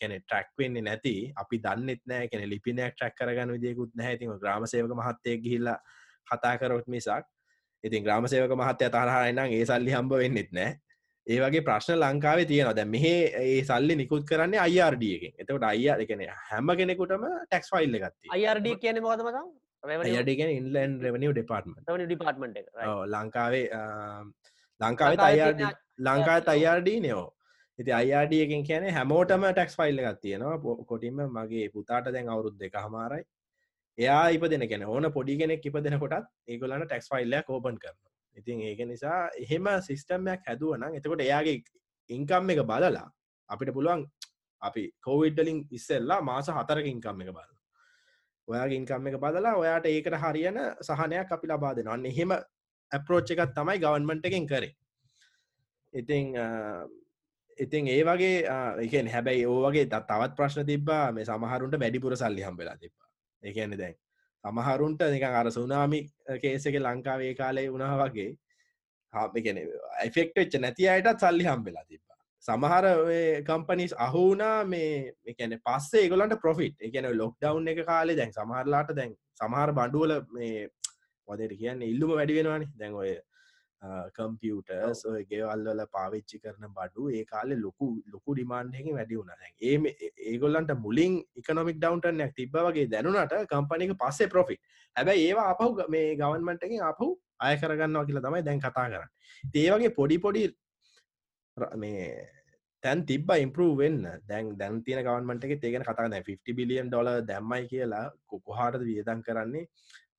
[0.00, 1.14] කැන ට්‍රක් වෙන්නේ නැති.
[1.36, 5.78] අපි දන්නෙත් නෑ කැන ලිපිනයක් ට්‍රක් කරගන්න විදියකුත් නැතිම ග්‍රමසයක මහත්තය ගිහිල්ලා
[6.26, 7.26] කතා කරොත් මිසක්
[7.84, 10.76] ඉතින් ග්‍රමසයක මහත්තය තරහරනම් ඒ සල්ලි හම්බ වෙන්නෙත් නෑ.
[11.26, 12.76] ඒ වගේ ප්‍රශ්න ලංකාවේ තියෙනවා.
[12.76, 18.32] දැ මෙහ ඒ සල්ලි නිකුත් කරන්නේ අයිරඩියකින් එතකට අයියා එකන හැම කෙනෙකුටම ටැක්ස් ෆයිල්ල ගත්ති
[18.36, 19.02] අයිරඩ කියන
[19.82, 22.58] අයඩිගෙන් ඉන්ලන් රෙවනිව ඩිපාර්ට්මට ඩිපාර්ට්මට
[23.12, 23.66] ලංකාවේ
[24.80, 25.62] ලංකාවේ අයිඩ
[26.00, 27.26] ලංකාත් අයිඩ නෝ
[27.78, 30.56] ඉති අයිඩියකින් කියන හැමෝටම ටැක්ස් ෆයිල්ල එකක් තියෙනවා.
[30.84, 33.24] කොටින්ම මගේ පුතාට දැන් අවුරුද් දෙක හමාරයි
[33.98, 37.96] එයා ඉප දෙන කෙන ඕන පොඩි කෙනෙක් ඉප දෙන කොටත් ඒගොලන්න ටැක්ස් ෆයිල්ලයක් කෝපන් කරන
[38.36, 41.56] ඉතින් ඒක නිසා එහෙම සිිස්ටම්මයක් හැදුවනම් එතකොට එයාගේ
[42.10, 43.06] ඉංකම් එක බලලා
[43.48, 44.04] අපිට පුළුවන්
[44.62, 47.50] අපි කෝවිඩ්ඩලින් ඉස්සෙල්ලා මාස හතරක ඉංකම් එක බල
[48.48, 52.36] ඔයාගේ ඉන්කම් එක බදලා ඔයාට ඒකට හරියන සහනයක් අපි ලබා දෙනන්න එහෙම
[52.92, 54.72] ඇප්‍රෝච් එකත් තමයි ගවන්මන්ට එකෙන් කරේ
[55.92, 56.34] ඉතිං
[57.58, 58.36] ඉතින් ඒ වගේ
[58.80, 63.08] එකෙන් හැබැයි ඕවගේ ත- තවත් ප්‍රශ්න තිබ්බා මේ සමහරුන්ට වැඩිපුර සල්ලි හම්බෙලා තිබ්බා.
[63.42, 63.96] එකන්න දැන්
[64.44, 66.00] සමහරුන්ට නික අර සුනාමි
[66.42, 68.30] කේසක ලංකාවේ කාලේ වුණා වගේ
[69.12, 69.58] හාපිගෙන
[70.14, 72.18] ෆෙක්ට වෙච්ච නැති අයටත් සල්ලි හම්බෙලා තිබ්බා.
[72.44, 72.84] සමහර
[73.44, 79.12] කම්පනිස් අහුනා මේ එකන පස්සේ ගොලන්ට පොෆිට් එකන ලොක් ඩව් එක කාලේ දැන් සමහරලාට දැන්
[79.34, 80.68] සමහර බඩුවල මේ
[81.28, 83.12] මොදට කියන්න ඉල්ලුම වැඩිවෙනවානි දැන් ඔය
[83.82, 89.30] කම්පියටර්ස් ඔය ගෙවල්වල පාවිච්චි කරන බඩු ඒ කාලෙ ලොකු ලොකු ඩිමාන්්හකින් වැඩි වුණ.
[89.60, 89.76] ඒ
[90.30, 94.60] ඒගොල්ලන්ට මුලින් එකනොමික් ඩවන්ටනයක් තිබ වගේ දැනුනට කම්පනික පස්සේ පොෆිට්
[94.96, 97.08] හැබැයි ඒවා අපහු මේ ගවන්මටකින් අපහු
[97.40, 99.08] අය කරගන්නවා කියලා තමයි දැන් කතා කරන්න.
[99.54, 100.44] ඒවගේ පොඩි පොඩි
[101.76, 102.04] මේ
[102.82, 104.04] තැන් තිබ ඉම්පරූ වෙන්න.
[104.28, 109.66] දැන් දැන් තියන ගවන්මට එක තේගෙන කතා 50 බිලියන් ඩොල දැම්මයි කියලා කොකොහාටද වියදන් කරන්නේ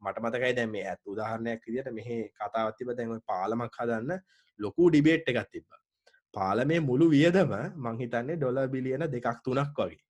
[0.01, 4.23] මට මතකයි දැම ඇත් උදාහරණයක් විදිට මෙහ කතාවත්තිබ දැන්ව පාලමක් හදන්න
[4.59, 5.69] ලොකු ඩිබේට් එකත් තිබ්බ.
[6.33, 10.01] පාලමේ මුළු වියදම මංහිතන්නේ ඩොල බිලියන දෙකක් තුනක් වගේ.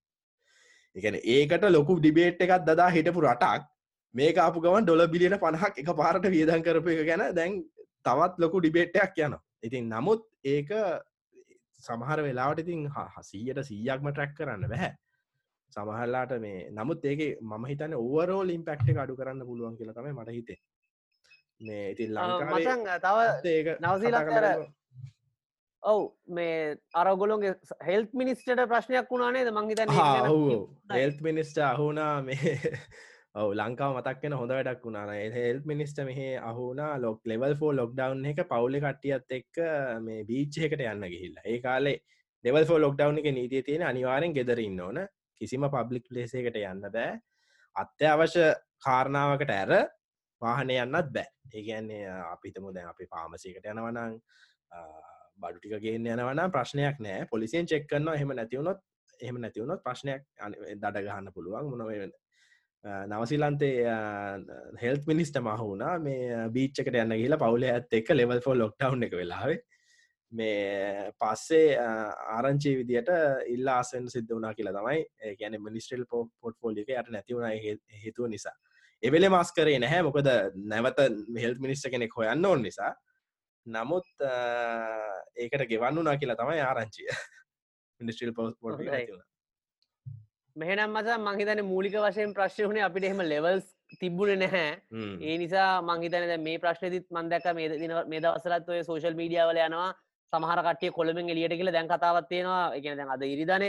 [0.96, 3.70] එකන ඒකට ලොකු ඩිබේට් එකත් දදා හිටපු රටක්
[4.16, 7.62] මේ අපපු ගවන් ඩොල බිලියන පණහක් එක පාරට වියදන් කරපු එක ගැන දැන්
[8.06, 10.72] තවත් ලොකු ඩිබේට්ටයක් යන ඉතින් නමුත් ඒක
[11.80, 14.92] සමහර වෙලාවට ඉතින් හසීයට සීයක්ම ට්‍රැක් කරන්න බැහැ
[15.72, 20.60] සමහල්ලාට මේ නමුත් ඒක මම හිතන ඕවරෝල් ඉම්පෙක්ට අඩු කරන්න පුළුවන් කියල තම මට හිතේ
[21.62, 22.16] මේ ඉතින්
[22.48, 24.48] මචන් තව ඒක නවසීලන්තර
[25.84, 26.58] ඔව් මේ
[26.96, 29.96] අරගොලොන්ගේ හෙල්ත් මිනිස්ටට ප්‍රශ්නයක් වුණානේද මංහිතන
[30.92, 32.58] හෙල්ත් මිනිස්ට අහුනා මේ
[33.34, 38.42] ඔව ලංකාව මතක්ෙන හොඳ වැඩක් වුණන හෙල් මිනිස්ට මෙහ අහුනා ලොක් ලෙවල් ෆෝ ලොක්ඩවන් එක
[38.50, 39.62] පවුලි කට්ටියත් එක්ක
[40.02, 41.46] මේ බීච්චයකට යන්න ගිහිල්ලා.
[41.46, 41.98] ඒ කාලේ
[42.46, 45.00] දෙවල් ෆෝ ලොක්ඩවන් එක නීතිය තියෙන අනිවාරෙන් ගෙදරන්න ඕන
[45.40, 47.18] කිසිම පබ්ලික් පලේසේකට යන්න බෑ.
[47.76, 48.46] අත්‍යවශ්‍ය
[48.86, 49.74] කාරණාවකට ඇර
[50.42, 51.28] වාහනය යන්නත් බෑ.
[51.54, 54.18] ඒගැන්නේ අපිතම දැන් අපි පාමසයකට යනවනං
[55.42, 57.28] බඩුටික ගේන්න යනවනම් ප්‍රශ්නයක් නෑ.
[57.32, 58.16] පොලිසියෙන් චෙක් කරනවා.
[58.16, 58.82] එහෙම නැතිවුණොත්
[59.20, 60.26] එහෙම නැතිවුණොත් ප්‍රශ්නයක්
[60.82, 61.72] දඩ ගහන්න පුළුවන්.
[61.72, 62.12] මොනව
[62.84, 63.86] නවසිලන්තේ
[64.82, 69.60] හෙල්ත් මිනිස්ට මහුුණා මේ බීච්චකට යන්න කියලා පවුල ඇත් එක ලෙවල් ෆෝ ලොක්ටව් එක වෙලාවේ.
[70.32, 71.78] මේ පස්සේ
[72.36, 73.10] ආරංචි විදියට
[73.54, 75.00] ඉල්ලා ආසෙන් සිද්ධ වනා කියලා තමයි.
[75.40, 77.48] ගැන මිනිස්ටල් පෝ පොට් ෆෝලික යට නැතිවුණ
[78.04, 78.56] හේතුව නිසා.
[79.04, 80.04] එවෙල මස් කරේ නැහැ.
[80.04, 80.30] මොකද
[80.66, 82.94] නැවත මෙහෙල් මිනිස්ට කෙනෙක් හොයන්න ඕන් නිසා.
[83.66, 84.08] නමුත්
[85.36, 87.10] ඒකට ගෙවන්නුනා කියලා තමයි ආරංචිය.
[88.02, 88.80] මිනිස්ටල් පෝස් පොට්
[90.56, 93.68] මෙහනම් මස මහිතන මූලික වශයෙන් ප්‍රශ්නයන අපිට එහෙම ලෙවල්ස්
[94.00, 94.80] තිබ්බුණ නැහැ.
[95.22, 99.92] ඒ නිසා මංහිතන මේ ප්‍රශ්නතිත් මන්දක මේ දවසලත් ඔය සෝශල් මීඩියාවල යනවා
[100.34, 103.66] සමහර කටිය කොළමෙන් එලියට කියල දැන් කතාවත්වයෙනවා එක දැන් අද ඉරිධන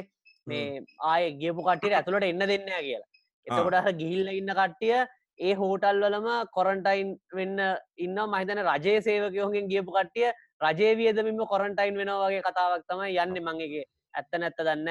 [0.46, 3.09] මේ ආය ගියපු කටියට ඇතුළට එන්න දෙන්න කියලා.
[3.46, 4.94] එතකොට ගිහිල්ල ඉන්න කට්ටිය
[5.38, 7.59] ඒ හෝටල් වලම කොරන්ටයින් වෙන්න
[7.98, 10.29] ඉන්න මහිතන රජය සේවකයෝගෙන් ගියපු කට්ටිය
[10.62, 14.90] රජය වියදමින්ම කොරන්ටයින් වෙනවා වගේ කතාවක් තමයි යන්න මංගේ ඇත්ත නැත්ත දන්න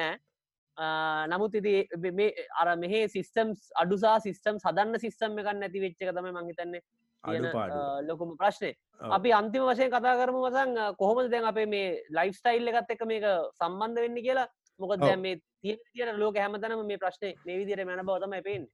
[1.28, 1.86] නමුත් ඉති
[2.56, 6.82] අර මෙහේ සිිස්ටම්ස් අඩුසා සිිස්ටම් සදන්න සිිස්ටම් එකක් නැති වෙච්චක තම මහිතන්නේ
[7.24, 8.72] ලොකුම ප්‍රශ්නය
[9.10, 13.24] අපි අන්තිම වශයෙන් කතා කරමු වසන් කොහොමද දැන් අපේ මේ ලයිෆ් ස්ටයිල් එකත් එක මේක
[13.54, 14.48] සම්බන්ධ වෙන්න කියලා?
[14.80, 18.66] මොකද දැ මේ තිය ලෝක හැමතනම මේ ප්‍රශ්නය මේ විදිර මැන බවතම පෙන්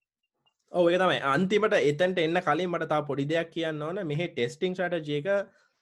[0.73, 1.21] ඔය තමයි.
[1.35, 4.01] අන්තිමට එතන්ට එන්න කලින් මට තා පොඩි දෙයක් කියන්න ඕන.
[4.07, 5.29] මෙහ ටෙස්ටිං ට ජේක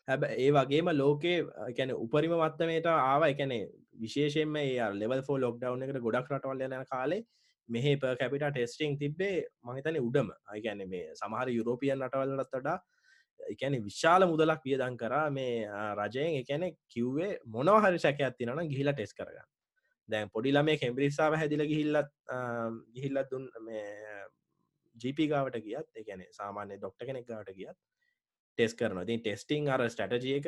[0.09, 1.39] හැබ ඒ වගේම ලෝකේ
[1.71, 3.23] එකැන උපරිම මත්තමයට ආව.
[3.33, 3.63] එකනේ
[4.03, 7.23] විශේෂෙන්ම ඒ ලෙවල් ලොක්ඩව් එකට ගොඩක් රටවල් යන කාලේ
[7.69, 10.29] මෙහ ප කැපිට ටෙස්ටිං තිබේ මහිතන උඩම.
[10.53, 12.79] අයිගැන මේ සමහර යුරෝපියන් රටවල්ලත් වඩා
[13.53, 15.67] එකැන විශාල මුදලක් වියදන් කරා මේ
[16.01, 16.41] රජයෙන්.
[16.43, 19.51] එකැන කිව්වේ මොනවහරි සැකයක් තිනන ගිහිලා ටෙස් කරගන්න.
[20.09, 22.11] දැන් පොඩිලා මේ කෙම්බරිස්සාාව හැදිල ගිහිල්ලත්
[22.95, 23.85] ගිහිල්ලත් දුන් මේ
[24.97, 27.79] ජීපිගාවට ගියත් එකන සාමාන්‍ය ඩොක්ට කෙනෙක් ගාවට ගියත්
[28.59, 30.47] ටෙස් කරන තින් ටෙස්ටිං අර ස්ටටජියක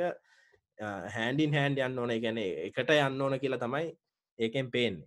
[1.16, 2.14] හැන්ඩින් හැන්ඩ යන්න ඕන.
[2.24, 3.90] ගැන එකට යන්න ඕන කියලා තමයි
[4.38, 5.02] ඒකෙන් පේෙන්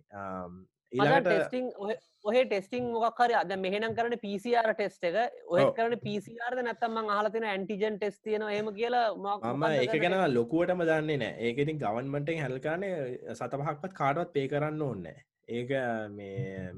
[0.92, 5.38] ඊට ඔහ ටෙස්ටිං මොක්හර අද මෙහෙනම් කරන පිසිR ටෙස්ට එක.
[5.46, 11.18] ඔය කරන පිසිරද නැත්තම හලතින ඇන්ටිජන් ටෙස් තියන එම කියලා මම ඒක ගැන ලොකුවටම දන්නේ
[11.18, 12.92] නෑ ඒකඉතින් ගවන්මටෙන් හැල්කානේ
[13.34, 15.08] සත පහක්වත් කාඩවත් පේ කරන්න ඕන්න
[15.50, 15.72] ඒක
[16.10, 16.68] මේ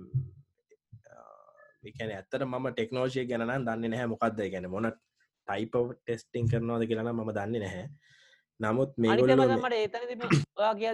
[1.85, 4.91] එකන ඇත්තට මම ටෙක්නෝජය ගැනන් දන්න නැහැ මොකක්ද ගැන මොන
[5.49, 7.87] ටයිප ටෙස්ටිං කරනවාද කියලන ම දන්නේ නැහැ
[8.61, 10.21] නමුත් මේමට ඒතන
[10.57, 10.91] ඔයා කිය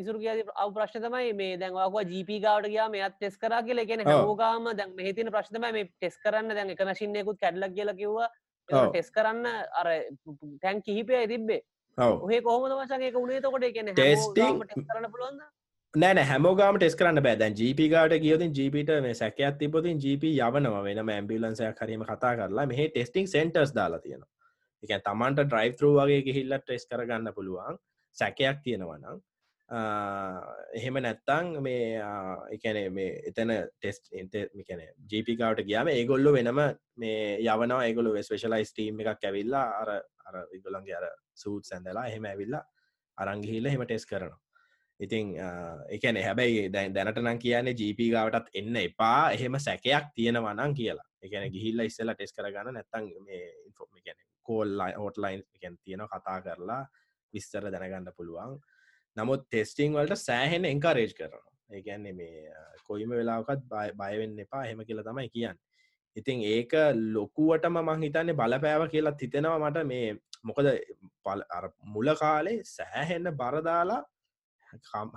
[0.00, 3.84] ඉසුර කිය අව ප්‍රශ්න තමයි මේ දැන්වාක ජීප ගාවට ගයා මෙත් ටෙස් කර කියල.
[3.86, 8.30] ගෙන හෝගාම දැන් මෙහිතින ප්‍රශ්නම මේ ටෙස් කරන්න දැන් එක මශින්නයකුත් කැඩලක් කියල කිව්වා.
[8.68, 9.46] ටෙස් කරන්න
[9.80, 9.86] අර
[10.62, 11.60] තැන් කිහිපය තිබ්බේ.
[11.98, 13.40] ඔහේ කොහොමද වශයක උනේ?
[13.40, 15.42] තකොට කියන ටෙස්ටිං කරන්න පුළුවන්ද?
[15.94, 20.76] නෑ හැමෝගම ටෙස් කරන්න බෑදැන් ජීපිගට කියතින් ජීපිට මේ සැකයක් තිබතින් ජීප යවනව.
[20.88, 24.30] වෙන ඇම්බිලන්සයක් හරීම කතා කරලා මෙහ ටෙස්ටිං සෙන්ටර්ස් දාලා තියෙනවා
[24.82, 27.78] එක තමන්ට ඩ්‍රයි් තරූ වගේ ගිහිල්ල ටෙස් කරගන්න පුළුවන්.
[28.16, 29.20] සැකයක් තියෙනවනම්
[30.78, 32.00] එහෙම නැත්තං මේ
[32.54, 34.10] එකන මේ එතන ටෙස්ට
[34.68, 36.60] කැන ජීපිකාවට ගියාම ඒගොල්ලො වෙනම
[36.96, 37.84] මේ යවනවා.
[37.86, 39.90] ඒගොලු ස්පේශලයිස් ටීම් එකක් ඇවිල්ලා අර
[40.26, 42.64] අර ඉගොලන්ගේ අර සූත් සැඳලා එහෙම ඇවිල්ලා
[43.18, 44.40] අරංගිහිල්ල හෙම ටෙස් කරනවා.
[45.00, 45.32] ඉතිං
[45.96, 49.32] එකන හැබැයි දැන් දැනට නම් කියන්නේ ජීප ගාවටත් එන්න එපා.
[49.36, 51.08] එහෙම සැකයක් තියෙනවනං කියලා.
[51.22, 54.14] එකන ගිහිල්ල ඉස්සලා ටෙස් කරගන්න නැත්තන් මේ
[54.46, 56.82] කෝල්ලයි හෝටලයින් එකන් තියෙන කතා කරලා
[57.34, 58.60] විස්තර දැනගන්න පුළුවන්.
[59.16, 61.52] නමුත් ටෙස්ටිං වලට සෑහෙන එංකාරේජ් කරනවා.
[61.70, 62.54] ඒගැන්නේ මේ
[62.86, 63.68] කොයිම වෙලාවකත්
[64.00, 64.64] බයවෙන්න එපා.
[64.64, 65.58] හෙම කියලා තමයි කියන්න.
[66.16, 66.72] ඉතින් ඒක
[67.14, 70.68] ලොකුවටම මං හිතන්නේ බලපෑව කියලා හිතෙනවා මට මේ මොකද
[71.94, 74.02] මුල කාලේ සෑහෙන්න බරදාලා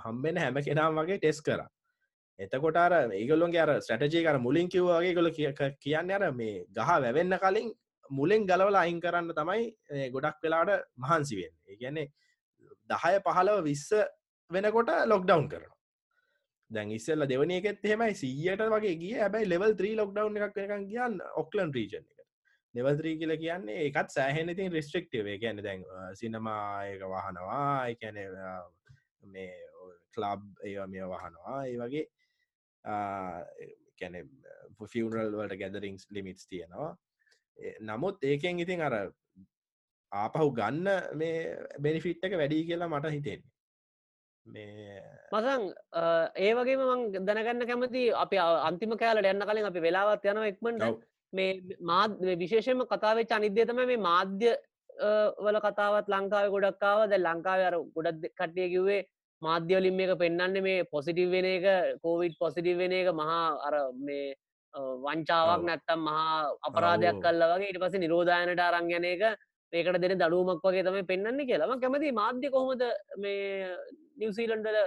[0.04, 1.62] හම්බෙන හැම කෙනම් වගේ ටෙස් කර.
[2.38, 5.30] එතකොට අර ඒගොල්ලොන්ගේ අර ස්ටටජී කර මුලින් කිව්වාගේ ගොල
[5.80, 7.70] කියන්න අර මේ ගහ වැවෙන්න කලින්
[8.10, 12.10] මුලෙන් ගලවල අයින් කරන්න තමයි ගොඩක් වෙලාට මහන්සිවෙන් ඒ කියන්නේ
[12.90, 13.88] දහය පහලව විස්ස
[14.50, 15.72] වෙනකොට ලොක්ඩවන් කරන
[16.70, 18.14] දැන් ඉස්සල්ල දෙවනයකෙත් එහෙමයි.
[18.14, 19.14] සීයට වගේ ගිය.
[19.20, 22.16] හැබයි ලෙවල් 3 ලොක්ඩවන් එකක් එකක් කියන්න ඔක්ලන් රීජන් එක
[22.74, 27.88] ලෙවල්ත්‍රී කියල කියන්නේ එකත් සෑහෙන ඉතින් රිස්ට්‍රක්ටව ගැන දැන් සිනමායක වහනවා.
[27.88, 28.18] එකැන
[29.32, 29.52] මේ
[30.14, 31.58] කලබ් ඒ මේ වහනවා.
[31.66, 32.04] ඒ වගේ
[32.86, 34.14] කැන
[34.86, 36.92] ෆියනල් වලට ගැදරිංස් ලිමිටස් තියෙනවා
[37.80, 38.94] නමුත් ඒකෙන් ඉතින් අර
[40.12, 45.02] ආපහු ගන්න මේ බෙනිෆිට් එක වැඩි කියලා මට හිතෙන්නේ.
[45.32, 45.62] මසං
[46.36, 50.86] ඒ වගේ මං දැනගන්න කැමති අපි අන්තිම කෑලට යන්න කලින් අපි වෙලාවත් යන එක්මට
[51.32, 54.54] මේ මාත් විශේෂම කතාවේ අනිද්‍ය තම මේ මාධ්‍ය
[55.40, 59.02] වල කතාවත් ලංකාව ගොඩක්කාව ද ලංකාව අර ගොඩක් කට්ටිය කිව්වේ
[59.42, 61.66] මාධ්‍යවලින් මේක පෙන්න්න මේ පොසිටිව් වෙන එක
[62.00, 64.34] කෝවිඩ් පොසිටිව් වෙන එක මහා අර මේ
[64.74, 69.24] වංචාවක් නැත්තම් මහා අපරාධයක් කල්ල වගේ ඉට පස නිරෝධායනට අරංගන එක
[69.72, 72.82] ඒකට දෙන දඩුවමක් වගේ තමයි පෙන්න්න කියලම කැමති මාධ්‍ය කොහොමද
[73.18, 73.74] මේ
[74.16, 74.78] නිවසීලන්ඩල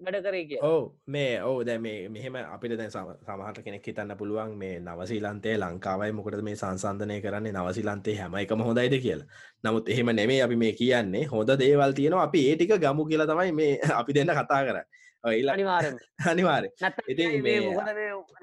[0.00, 4.54] වැඩ කරේ කිය ඕ මේ ඕ දැ මේ මෙහෙම අපිට දැන් සමහට කෙනෙක් හිතන්න පුළුවන්
[4.56, 9.28] මේ නවසීලන්තේ ලංකාවයි මොකද මේ සංසන්ධනය කරන්නේ නවසිලන්තේ හැම එකම හොඳයිද කියලා.
[9.64, 13.72] නමුත් එහෙම නෙමේ අපි මේ කියන්නේ හොඳ දේවල් තියෙනවා අපි ඒටික ගමු කියලා තමයි මේ
[14.00, 14.78] අපි දෙන්න කතා කර
[15.24, 15.84] අනිවාර
[16.26, 16.64] අනිවාර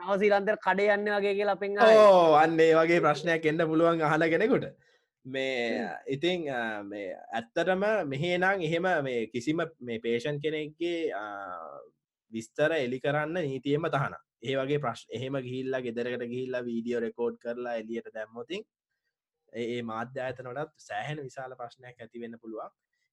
[0.02, 4.70] නවසීලන්තර කඩ යන්න වගේ කියලා පෙන් ඕ අන්නේ වගේ ප්‍රශ්නයක් එන්න පුළුවන් අහල කෙනෙකුට
[5.30, 10.98] මේ ඉතිං ඇත්තටම මෙහේනං එහෙම මේ කිසිම මේ පේෂන් කෙනෙක්ගේ
[12.32, 17.76] විස්තර එලි කරන්න නීතියම තහන ඒ වගේ ප්‍රශ් එහෙම ගිහිල්ලා ගෙදරකට ගිහිල්ලා වීඩියෝ රෙකෝඩ් කරලා
[17.76, 18.63] එලියට දැම්මොතින්
[19.54, 22.72] ඒ මාධ්‍යායතනටත් සෑහෙන විශාල ප්‍රශ්නයක් ඇතිවෙන්න පුළුවන්.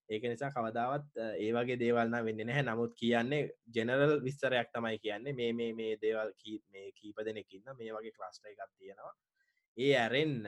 [0.09, 2.64] ඒක නිසා කවදාවත් ඒ වගේ දේවල්න්න වෙන්න නැහැ.
[2.64, 3.42] නමුත් කියන්නේ
[3.74, 5.33] ජෙනරල් විස්තරයක් තමයි කියන්නේ.
[5.33, 9.14] මේ මේ මේ දේවල් කී මේ කීප දෙනෙකින්න මේ වගේ ක්ලස්ට එකක් තියෙනවා
[9.76, 10.44] ඒ ඇරෙන්න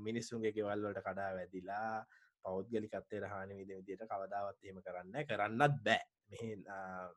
[0.00, 1.90] මිනිස්සුන්ගේ ගෙවල්වලට කඩා වැදිලා
[2.44, 6.02] පෞද්ගලිකත්තේ රහන විද විදියට කවදාවත් එහෙම කරන්න කරන්නත් බෑ.
[6.28, 6.42] මෙහ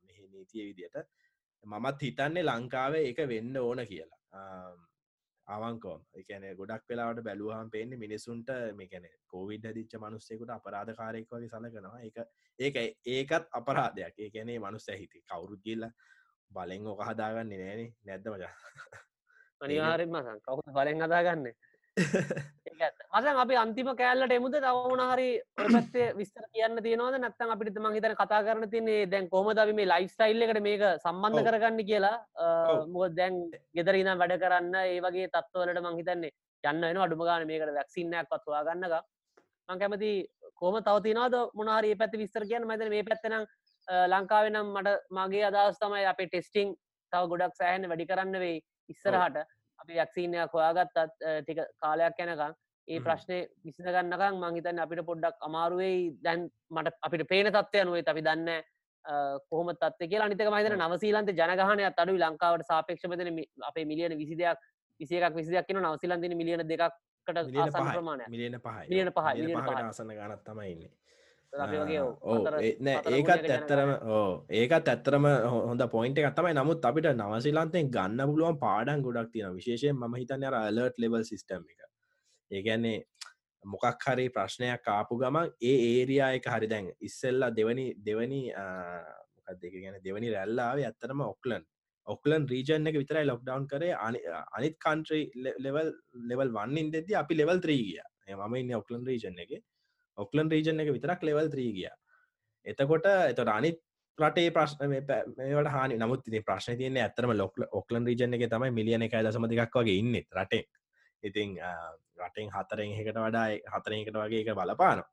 [0.03, 0.97] මෙහ නීතිය විදියට
[1.63, 4.21] මමත් හිතන්නේ ලංකාවේ එක වෙන්න ඕන කියලා.
[5.47, 11.99] අවංකෝම් එකන ගොඩක් වෙලාට බැලුවහම් පෙන්න්නේ මිනිසුන්ට මේකැන කෝවිඩ් දිච්ච මනුස්සෙකුට අපරාධකාරයෙක් වගේ සලකනවා.
[12.01, 12.17] එක
[12.59, 12.75] ඒක
[13.07, 14.15] ඒකත් අපරාධයක්.
[14.19, 15.85] ඒකැනේ මනුස්ස ඇහිති කවුරුත් කියල්ල
[16.51, 18.53] බලෙන් ඕක හදාගන්න නෑන නැද්ද මජා
[19.61, 21.45] අනිවාරෙන් මසන් කවු බලෙන් හදාගන්න?
[23.13, 24.55] මසන් අපි අන්තිම කෑල්ලට එමුද?
[24.57, 27.17] තවුණහරි ඔපත්තේ විස්තර කියන්න තියනවද?
[27.17, 31.79] නැත්තම් අපිට මහිතන කතා කරන තින්නේ දැන් කොමද මේ ලයිෆ් ස්ටයිල් එකට මේක සම්බන්ධ කරගන්න
[31.83, 32.17] කියලා?
[32.87, 33.39] මුව දැන්
[33.75, 38.99] ගෙදරනම් වැඩ කරන්න ඒ වගේ තත්වලට මංහිතන්නේ යන්න එන අඩුමගාන මේකට වැක්සින්නයක් පත්වා ගන්නක
[39.69, 40.11] මං කැමති
[40.55, 42.65] කෝම තවතිනවාද මොනාරී පැත්ති විස්තර කියන්න?
[42.65, 43.45] මතන මේ පැත්තනම්
[44.07, 46.75] ලංකාවෙනම් මට මගේ අදස් තමයි අපේ ටෙස්ටිං
[47.13, 48.59] තව ගොඩක් සෑහන වැඩි කරන්න වෙයි
[48.89, 49.37] ඉස්සරහට
[49.79, 50.97] අපි යක්ෂීනයක් හොයාගත්තත්
[51.43, 55.99] ටික කාලයක් යැනකම් ඒ ප්‍රශ්නය විසිනගන්නකම් මංහිතන් අපිට පොඩ්ඩක් අමාරුවෙයි.
[56.23, 58.49] දැන් මට අපිට පේන තත්වය අනුවේ අපි දන්න
[59.49, 64.65] කොහම තත්ව කිය අනිතක මහිතන නවසීලන්ත ජනගහනය අඩු ලංකාවට සාපේක්ෂපතන අපේ මිලියන විසිදයක්
[64.99, 70.91] විසියක් විසියක් කියන නවසිලන්තින මිලියන දෙකක්කට ප්‍රමාණය මිලියන පහ මිලියන පහ ආසන ගනත් තමයින්නේ
[73.11, 75.25] ඒකත් ඇත්තරම ඕ ඒකත් ඇත්තරම
[75.69, 76.35] හොඳ පොයින්ට එකක්.
[76.35, 81.23] තමයි නමුත් අපිට නවසිලන්තෙන් ගන්න පුළුවන් පාඩන් ගොඩක් තියෙන විශේෂයෙන් ම හිතන්න අර අලර්ට් ලෙවල්
[81.23, 81.81] සිිටම් එක.
[82.51, 82.99] ඒගැන්නේ
[83.63, 89.73] මොකක් හරි ප්‍රශ්නයක් කාපු ගමන් ඒ ඒරයා එක හරි දැන් ඉස්සෙල්ලා දෙවනි දෙවනි මොකක් දෙක
[89.81, 91.65] ගැන දෙවනි රැල්ලාවේ ඇත්තරම ඔක්ලන්
[92.07, 93.97] ඔක්ලන් රීජන් එක විතරයි ලොක්ඩවන් කරේ.
[94.57, 95.25] අනිත් කන්ට්‍රී
[95.65, 95.91] ලෙවල්
[96.29, 97.99] ලෙවල් වන්නින් දෙද අපි ලෙවල් ත්‍රී ගිය.
[98.37, 99.57] මම ඉන්න ඔක්ලන් රීජන් එක
[100.19, 101.91] ඔක්ලන් රීජන් එක විතරක් ලෙවල් ත්‍රී ගිය.
[102.65, 103.79] එතකොට එතොට අනිත්
[104.17, 105.97] රටේ ප්‍රශ්න මේට හනි.
[105.97, 110.19] නමුත් ති ප්‍රශ්න තියන ඇතරම ලොක් ඔක්ලන් රීජන එක තමයි මිලියන එක දසමතිකක් වගේ ඉන්න
[110.33, 110.65] රටේ
[111.23, 111.57] ඉතිං
[112.19, 115.03] රටෙන් හතරෙන් එකට වඩා හතරයකට වගේ එක බලපාන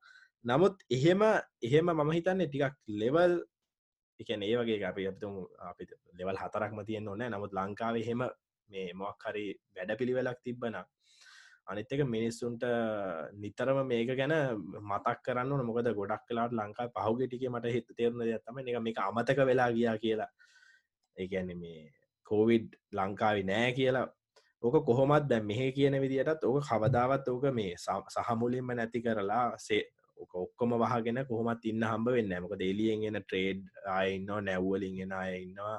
[0.45, 1.23] නමුත් එහෙම
[1.63, 3.39] එහෙම මම හිතන්නේ ටිකක් ලෙවල්
[4.21, 8.23] එකන ඒ වගේ අපි අපතුම් අපි ලෙවල් හතරක්ම තියෙන් ඕන්න නමුත් ලංකාව එහෙම
[8.69, 10.79] මේ මොක් හරි වැඩ පිළිවෙලක් තිබ්බන
[11.67, 12.65] අනිත්තක මිනිස්සුන්ට
[13.35, 14.35] නිතරම මේක ගැන
[14.83, 19.71] මතක් කරන්න මොකද ගොඩක් කලාට ලංකා පහුගෙටික මට හිත තේරන තම එක මේ අමතක වෙලා
[19.73, 20.31] ගියා කියලා.
[21.17, 21.91] ඒගැන මේ
[22.27, 24.07] කෝවිඩ් ලංකාවි නෑ කියලා.
[24.63, 27.75] ඕක කොහොමත් දැ මෙහ කියන විදිටත් ඕක කවදාවත් ඕක මේ
[28.17, 29.83] සහමුලින්ම නැති කරලා සේ
[30.17, 33.61] ඕක ඔක්කොම වහගෙන කොහොමත් ඉන්න හම්බ වෙන්න මොක දෙලියෙන්ගෙන ට්‍රේඩ්
[33.99, 35.77] අයන්න නැව්වලින්ගෙන අය ඉන්නවා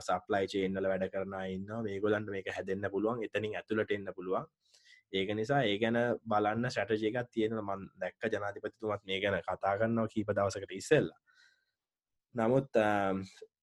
[0.00, 3.24] සප්ලයි චේන්නල වැඩ කරන ඉන්න මේගොලන්ට මේක හැදන්න පුළුවන්.
[3.26, 4.46] එතනින් ඇතුළට එන්න පුළුවන්.
[5.12, 5.98] ඒක නිසා ඒ ගැන
[6.30, 11.10] බලන්න සැටජයකත් තියෙන මන් දැක්ක ජනාතිපතිතුමත් මේ ගැන කතා කරන්නවා කීප දවසකට ඉස්සෙල්ල.
[12.34, 12.80] නමුත්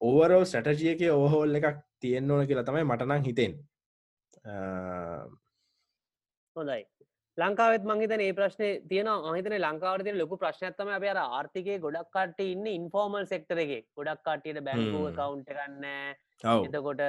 [0.02, 3.54] ඕවරෝ සැටජියක ඕහෝල් එකක් තියෙන්න්න ඕන කියලා තමයි මටනං හිතෙන්
[6.56, 6.84] හොඳයි.
[7.38, 12.70] ලංකාවත් මංහිතන ඒ ප්‍රශ්නය තියෙන අහිතන ලංකාවරතිය ලොකු ප්‍රශ්නත්තම අප අර ආර්ථිකය ගොඩක් කට ඉන්න
[12.74, 13.86] ඉන්ෆෝර්මල් සෙක්ටර එක.
[13.98, 15.86] ගොඩක් කාටියට බැංකුව කවුන්ට ගන්න.
[16.44, 17.04] එතකොට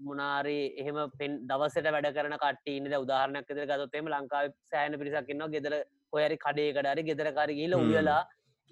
[0.00, 5.74] මුණනාරි එහෙම පෙන් දවසට වැඩ කරන කටන්න උදාහරනක් ෙදර ගතොත්තේම ලංකාව සෑන පිරිසක්න්න ගෙදර
[6.12, 8.22] හොයරි කඩේකටරි ගෙදරකාරගීල උයලා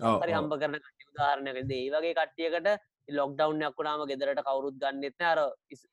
[0.00, 2.68] හරි හම්බ කරන කට උදාහරණයක ඒ වගේ කට්ටියකට
[3.10, 5.40] ලොක්ඩවන්යක් වුණාම ගෙදරට කවරුත් ගන්නෙත්න අර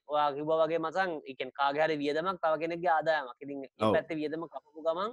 [0.10, 3.36] ඔයා කිබ වගේ මසන් එකෙන් කාගහරි වියදමක් තව කෙනෙක්ගේ ආදායමක්.
[3.40, 5.12] ඉතින් පැත්ත වියදම කපපු ගමන්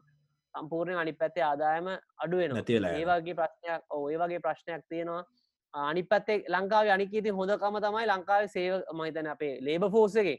[0.55, 2.57] සම්පූර්ණය අනි පැත්තේ ආදායම අඩුවෙන
[2.93, 5.23] ඒවාගේ ප්‍රශ්නයක් ඔය වගේ ප්‍රශ්නයක් තියෙනවා
[5.75, 10.39] අනි පත්තේ ලංකාව අනිකීති හොඳකම තමයි ලංකාව සේව මහිතන අපේ ලේබ ෆෝසගේ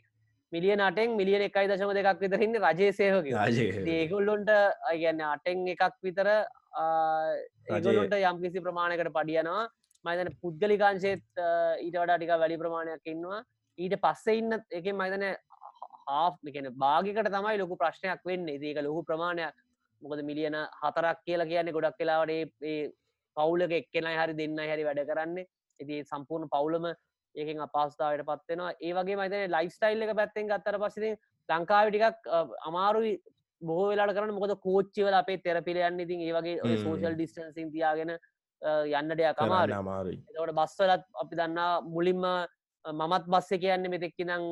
[0.53, 3.27] මිලිය නටෙන් මිලියන එකයි දශම දෙකක් විතරන්න රජය සේවක
[3.89, 4.49] ඒගොල්ලොන්ට
[4.91, 6.29] අගන්න අටෙන් එකක් විතර
[7.67, 9.67] ඒගොලොන්ට යම්කිසි ප්‍රමාණකට පඩියනවා.
[10.05, 11.23] මයිතන පුද්ගලිකාංශේත්
[11.83, 13.43] ඊට වඩා ටික වැඩි ප්‍රමාණයක් ඉන්නවා.
[13.77, 15.25] ඊට පස්සේ ඉන්න එක මයිතන
[16.07, 18.47] හාෆ්කෙන භාගිකට තමයි ලොකු ප්‍රශ්නයක් වෙන්න.
[18.49, 19.53] ඒක ලොකු ප්‍රමාණයක්.
[20.01, 22.31] මොකද මිලියන හතරක් කියලා කියන්නේ ගොඩක් කලාවට
[23.39, 25.37] පවුලක එක්කෙන හරි දෙන්න හැරි වැඩ කරන්න.
[25.79, 26.87] ඉති සම්පූර්ණ පවුලම
[27.35, 31.11] ඒකෙන් අපස්ථාවට පත්වෙනවා ඒ වගේ මතන ලයිස්ටයිල් එක පැත්තෙන් ගත්තර පසිති
[31.49, 32.31] ලංකාව ටිකක්
[32.69, 33.13] අමාරුයි
[33.61, 38.15] බොහෝ වෙලාට කරන මොකද කෝච්චිවල අපේ තෙරපිලයන්න ඉතින් ඒ වගේ සෝෂල් ඩිස්ටන්සින් තියාගෙන
[38.91, 39.75] යන්න දෙයක් අමාර
[40.13, 42.25] එතවට බස්වලත් අපි දන්නා මුලින්ම
[42.85, 44.45] මමත් බස්ස කියන්න මෙතෙක්කි නං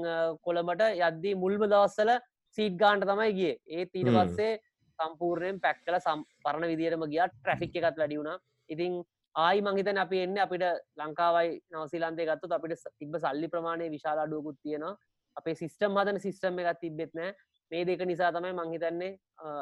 [0.43, 0.83] කොළඹට.
[0.99, 2.11] යද්දී මුල්ම දවස්සල
[2.57, 3.53] සීට් ගාන්ට තමයි ගිය.
[3.67, 4.59] ඒ ඊට පස්සේ
[4.99, 7.23] සම්පූර්ණයෙන් පැක් කල සම් පරණ විදිරම ගිය.
[7.33, 8.37] ට්‍රෆික් එකත් වැඩියුණ
[8.69, 9.03] ඉතින්
[9.35, 10.65] ආයි මංහිතන අපි එන්න අපිට
[11.01, 14.95] ලංකාවයි නවසිලන්තේ ගත්තුත් අපිට තිබ සල්ලි ප්‍රමාණය විශාල අඩුවකුත් තියෙනවා.
[15.35, 17.35] අපේ සිිස්ටම් හදන සිිස්ටම් එකත් තිබෙත් නෑ.
[17.71, 19.13] මේ දෙක නිසා තමයි මංහිතන්නේ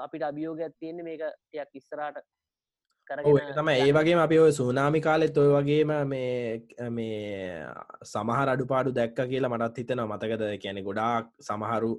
[0.06, 2.24] අපිට අභියෝගයක් තියෙන්නේ මේක ටයක් ඉස්සරාට
[3.08, 7.66] තම ඒ වගේ අපි ඔය සූනාමි කාලෙත් ඔය වගේම මේ මේ
[8.12, 10.44] සමහර අඩුපාඩු දැක්ක කියලා මටත් හිතන මතකද?
[10.62, 11.92] කියැනෙ ගොඩාක් සමහරු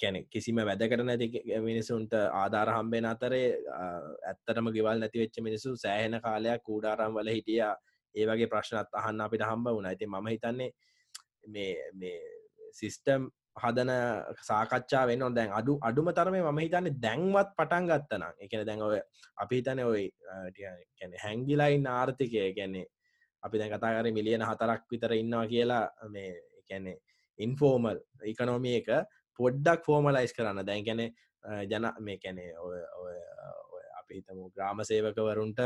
[0.00, 1.28] කැනෙ කිසිම වැදකට නැති
[1.60, 3.46] මිනිසුන්ට ආධාර හම්බෙන අතරේ
[4.24, 7.60] ඇත්තටම ගෙවල් නැති වෙච්ච මිනිසු සෑහෙන කාලයක් කූඩාරම් වල හිටිය
[8.14, 10.70] ඒ වගේ ප්‍රශ්නත් අහන්න අපිට හම්බ වුණ ඇති ම හිතන්නේ
[11.48, 12.16] මේ මේ
[12.72, 13.92] සිිස්ටම් හදන
[14.42, 19.00] සාකච්ඡා වෙන්න දැන් අඩු අඩුම තරම ම හිතන්නේ දැන්වත් පටන් ගත්තනම් එකන දැන් ඔය
[19.36, 20.06] අපි හිතන ඔයි
[20.96, 22.86] කැන හැංගිලයින් ආර්ථිකය ගැන්නේ
[23.42, 26.92] අපි දැන් කතාකර මිලියන හතරක් විතර ඉන්නවා කියලා මේ එකැනෙ
[27.38, 28.88] ඉන්ෆෝමල් ඉකනොමිය එක.
[29.40, 30.64] පොඩ්ඩක් ෆෝමලයිස් කරන්න.
[30.70, 31.02] දැන් ගැන
[31.70, 32.50] ජන මේ කැනේ
[34.00, 35.60] අපි හිතමු ග්‍රාම සේවකවරුන්ට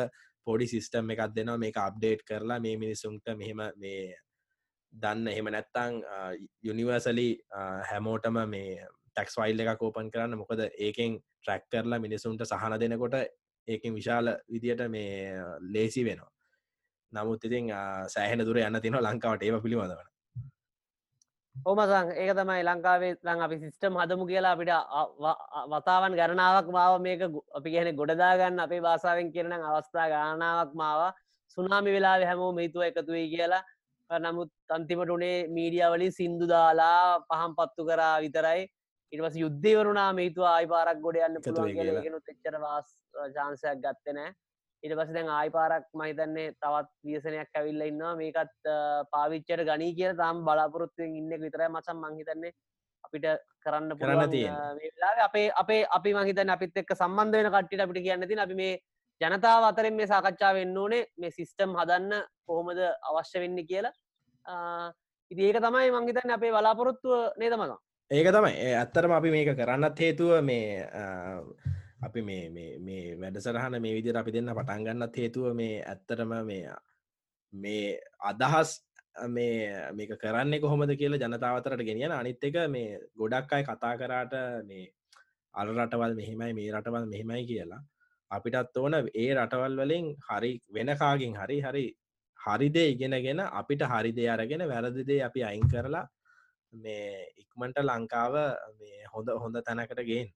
[0.46, 1.58] පොඩි සිිස්ටම් එකක් දෙනවා.
[1.58, 4.02] මේක අප්ඩේට් කරලා මේ මිනිසුන්ට මෙහෙම මේ
[4.92, 5.28] දන්න.
[5.28, 6.02] එහෙම නැත්තං
[6.68, 7.28] යුනිවර්සලි
[7.90, 8.76] හැමෝටම මේ
[9.08, 10.38] ටැක්ස් වයිල් එක කෝපන් කරන්න.
[10.42, 13.18] මොකද ඒකෙන් ට්‍රැක් කරලා මිනිසුන්ට සහන දෙනකොට
[13.68, 15.34] ඒකින් විශාල විදියට මේ
[15.74, 16.32] ලේසි වෙනවා.
[17.12, 17.70] නමුත් ඉතින්
[18.14, 19.46] සෑහෙන දුර යන්න තින ලංකාවට.
[19.46, 20.13] ඒව පිළිබඳවන.
[21.54, 24.72] ඕමසං ඒක තමයි ලංකාවේ ලං අපි සිිස්ටම් හදමු කියලා අපිට
[25.72, 27.22] වතාවන් ගණනාවක් මාව මේක
[27.58, 31.00] අපි කියන ගොඩදාගන්න අපේ භාසාාවෙන් කියරන අවස්ථා ගානාවක් මාව
[31.58, 33.62] සුනාමි වෙලා හැමෝ මේතුව එකතුවයි කියලා.
[34.10, 38.62] නමුත් අන්තිමට උනේ මීඩියවලින් සින්දු දාලා පහම් පත්තු කරා විතරයි.
[39.12, 42.88] ඉටවස යුද්ධවරුණා මේතුව ආයි පාරක් ගොඩ යන්න පුළුවන් එච්චර වාස්
[43.36, 44.30] ජාන්සයක් ගත්තනෑ
[44.84, 48.14] ඉට පස දැන් ආයි පාරක් මහිතන්නේ තවත් වියසනයක් ඇවිල්ල ඉන්නවා.
[48.20, 48.70] මේකත්
[49.12, 52.52] පාවිච්චට ගනී කිය තම් බලාපොරොත්තුවෙන් ඉන්න විතරයි මසම් මංහිතන්නේ
[53.06, 53.26] අපිට
[53.64, 54.48] කරන්න කරන්න තිය
[55.28, 58.74] අපේ අපේ අපි මහිතන අපිත් එක්ක සම්බන්ධ වෙන කට්ටිට අපිට කියන්න තින අපි මේ
[59.20, 61.06] ජනතාව අතරෙන් මේ සාකච්ඡා වෙන්න ඕනේ.
[61.18, 62.12] මේ සිිස්ටම් හදන්න
[62.46, 62.80] කොහොමද
[63.10, 63.94] අවශ්‍ය වෙන්න කියලා.
[65.30, 67.72] ඉති ඒක තමයි මංගිතන්න අපේ බලාපොරොත්තුව නේදමග
[68.10, 68.54] ඒක තමයි.
[68.80, 70.84] ඇත්තරම අපි මේක කරන්නත් හේතුව මේ
[72.04, 76.74] අපි මේ වැඩසරහන මේ විදිර අපි දෙන්න පටන්ගන්නත් හේතුව මේ ඇත්තරම මේ
[77.52, 78.70] මේ අදහස්
[79.28, 82.12] මේ මේක කරන්නේ කොහොමද කියලා ජනතාවතරට ගෙනියන.
[82.12, 84.32] අනිත් එක මේ ගොඩක් අයි කතා කරාට
[84.64, 84.92] මේ
[85.54, 87.82] අර රටවල් මෙහෙමයි මේ රටවල් මෙහෙමයි කියලා.
[88.30, 91.84] අපිටත් ඕන ඒ රටවල් වලින් හරි වෙනකාගෙන් හරි හරි
[92.40, 96.06] හරිදේ ඉගෙනගෙන අපිට හරිදේ අරගෙන වැරදිදේ අපි අයින් කරලා
[96.72, 98.34] මේ ඉක්මට ලංකාව
[98.78, 100.28] මේ හොඳ හොඳ තැනකට ගේන්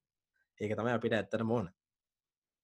[0.60, 1.70] ඒක තමයි අපිට ඇත්තට මෝන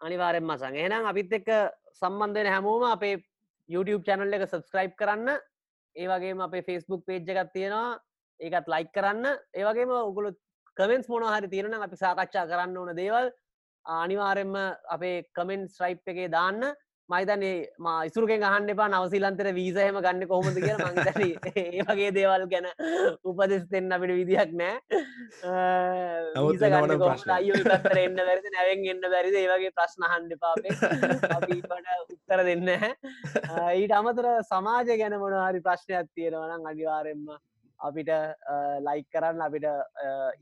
[0.00, 1.50] අනිවාරෙන් මසං එහෙනම් අපිත් එක්ක
[1.94, 3.22] සම්බන්ධන හැමෝම අපේ
[3.68, 5.30] YouTube චැනල් එක සබස්ක්‍රයිබ් කරන්න.
[5.96, 7.98] ඒවගේම අපේ ෆෙස්බුක් පේජ් එකත් තියෙනවා.
[8.40, 9.26] ඒකත් ලයික් කරන්න.
[9.54, 10.34] ඒවගේම උගුලු
[10.76, 13.30] කමෙන්ස් මොන හරි තියෙන අපි සාකච්ඡා කරන්න ඕන දේවල්.
[13.86, 14.54] අනිවාරෙන්ම
[14.88, 16.74] අපේ කමෙන්ට් ස්ට්‍රයිප් එකේ දාන්න.
[17.08, 21.24] මයිතන්නේ මා ඉසුරකෙන් අහන්න එපා නවසිලන්තර වීසහම ගන්න කොහොමද කිය මංතන
[21.54, 22.68] ඒ වගේ දේවල් ගැන
[23.24, 24.78] උපදෙස් දෙන්න අපිට විදිහක් නෑ.
[27.36, 29.36] අයතර එන්න වැරද නැවෙන් එන්න බැරිද?
[29.36, 30.72] ඒවගේ ප්‍රශ්න හන්ඩ පාපේ
[32.14, 37.28] උත්තර දෙන්න ඊට අමතර සමාජ ගැන මොනහරි ප්‍රශ්නයක් තියෙනවනම් අනිවාරෙන්ම
[37.80, 38.10] අපිට
[38.80, 39.68] ලයික් කරන්න අපිට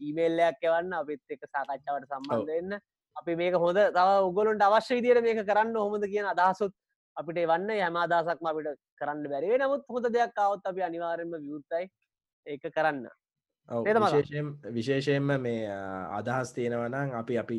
[0.00, 0.94] ඊමේල්ලයක් එවන්න.
[0.94, 2.80] අපිත් එක සාකච්ඡාවට සම්බන්ධ වෙන්න
[3.16, 6.72] අපි මේක හොඳ තව උගලන්ට අවශ්‍ය විදියට මේක කරන්න හොමද කියන අදහසුත්
[7.16, 11.84] අපිට වන්න යම අදසක්ම අපිට කරන්න බැරිවේ නමුත් හොඳ දෙයක් අවුත් අපි අනිවාරෙන්ම විවෘත්තයි
[12.46, 13.06] ඒක කරන්න.
[14.70, 15.68] විශේෂයෙන්ම මේ
[16.12, 17.58] අදහස් තියෙනවනම් අපි අපි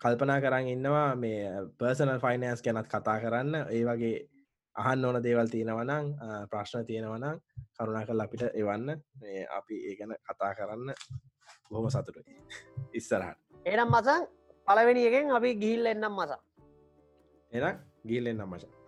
[0.00, 1.46] කල්පනා කරන්න ඉන්නවා මේ
[1.78, 3.54] පර්සනල් ෆයිනන්ස් ගැනත් කතා කරන්න.
[3.70, 4.28] ඒ වගේ
[4.76, 6.12] අහන්න ඕන දේවල් තියෙනවනම්
[6.50, 7.40] ප්‍රශ්න තියෙනවනම්
[7.72, 9.00] කරුණා කල් අපිට එවන්න.
[9.50, 10.94] අපි ඒ ගැන කතා කරන්න
[11.70, 12.36] බොහොම සතුටයි.
[12.92, 13.38] ඉස්සරහට.
[13.66, 14.22] එනම් මසං
[14.66, 16.40] පලවෙනි එකෙන් අපි ගිහිල් එන්නම් මසා.
[17.52, 18.81] එනම් ගිල්ලෙන්නම් මච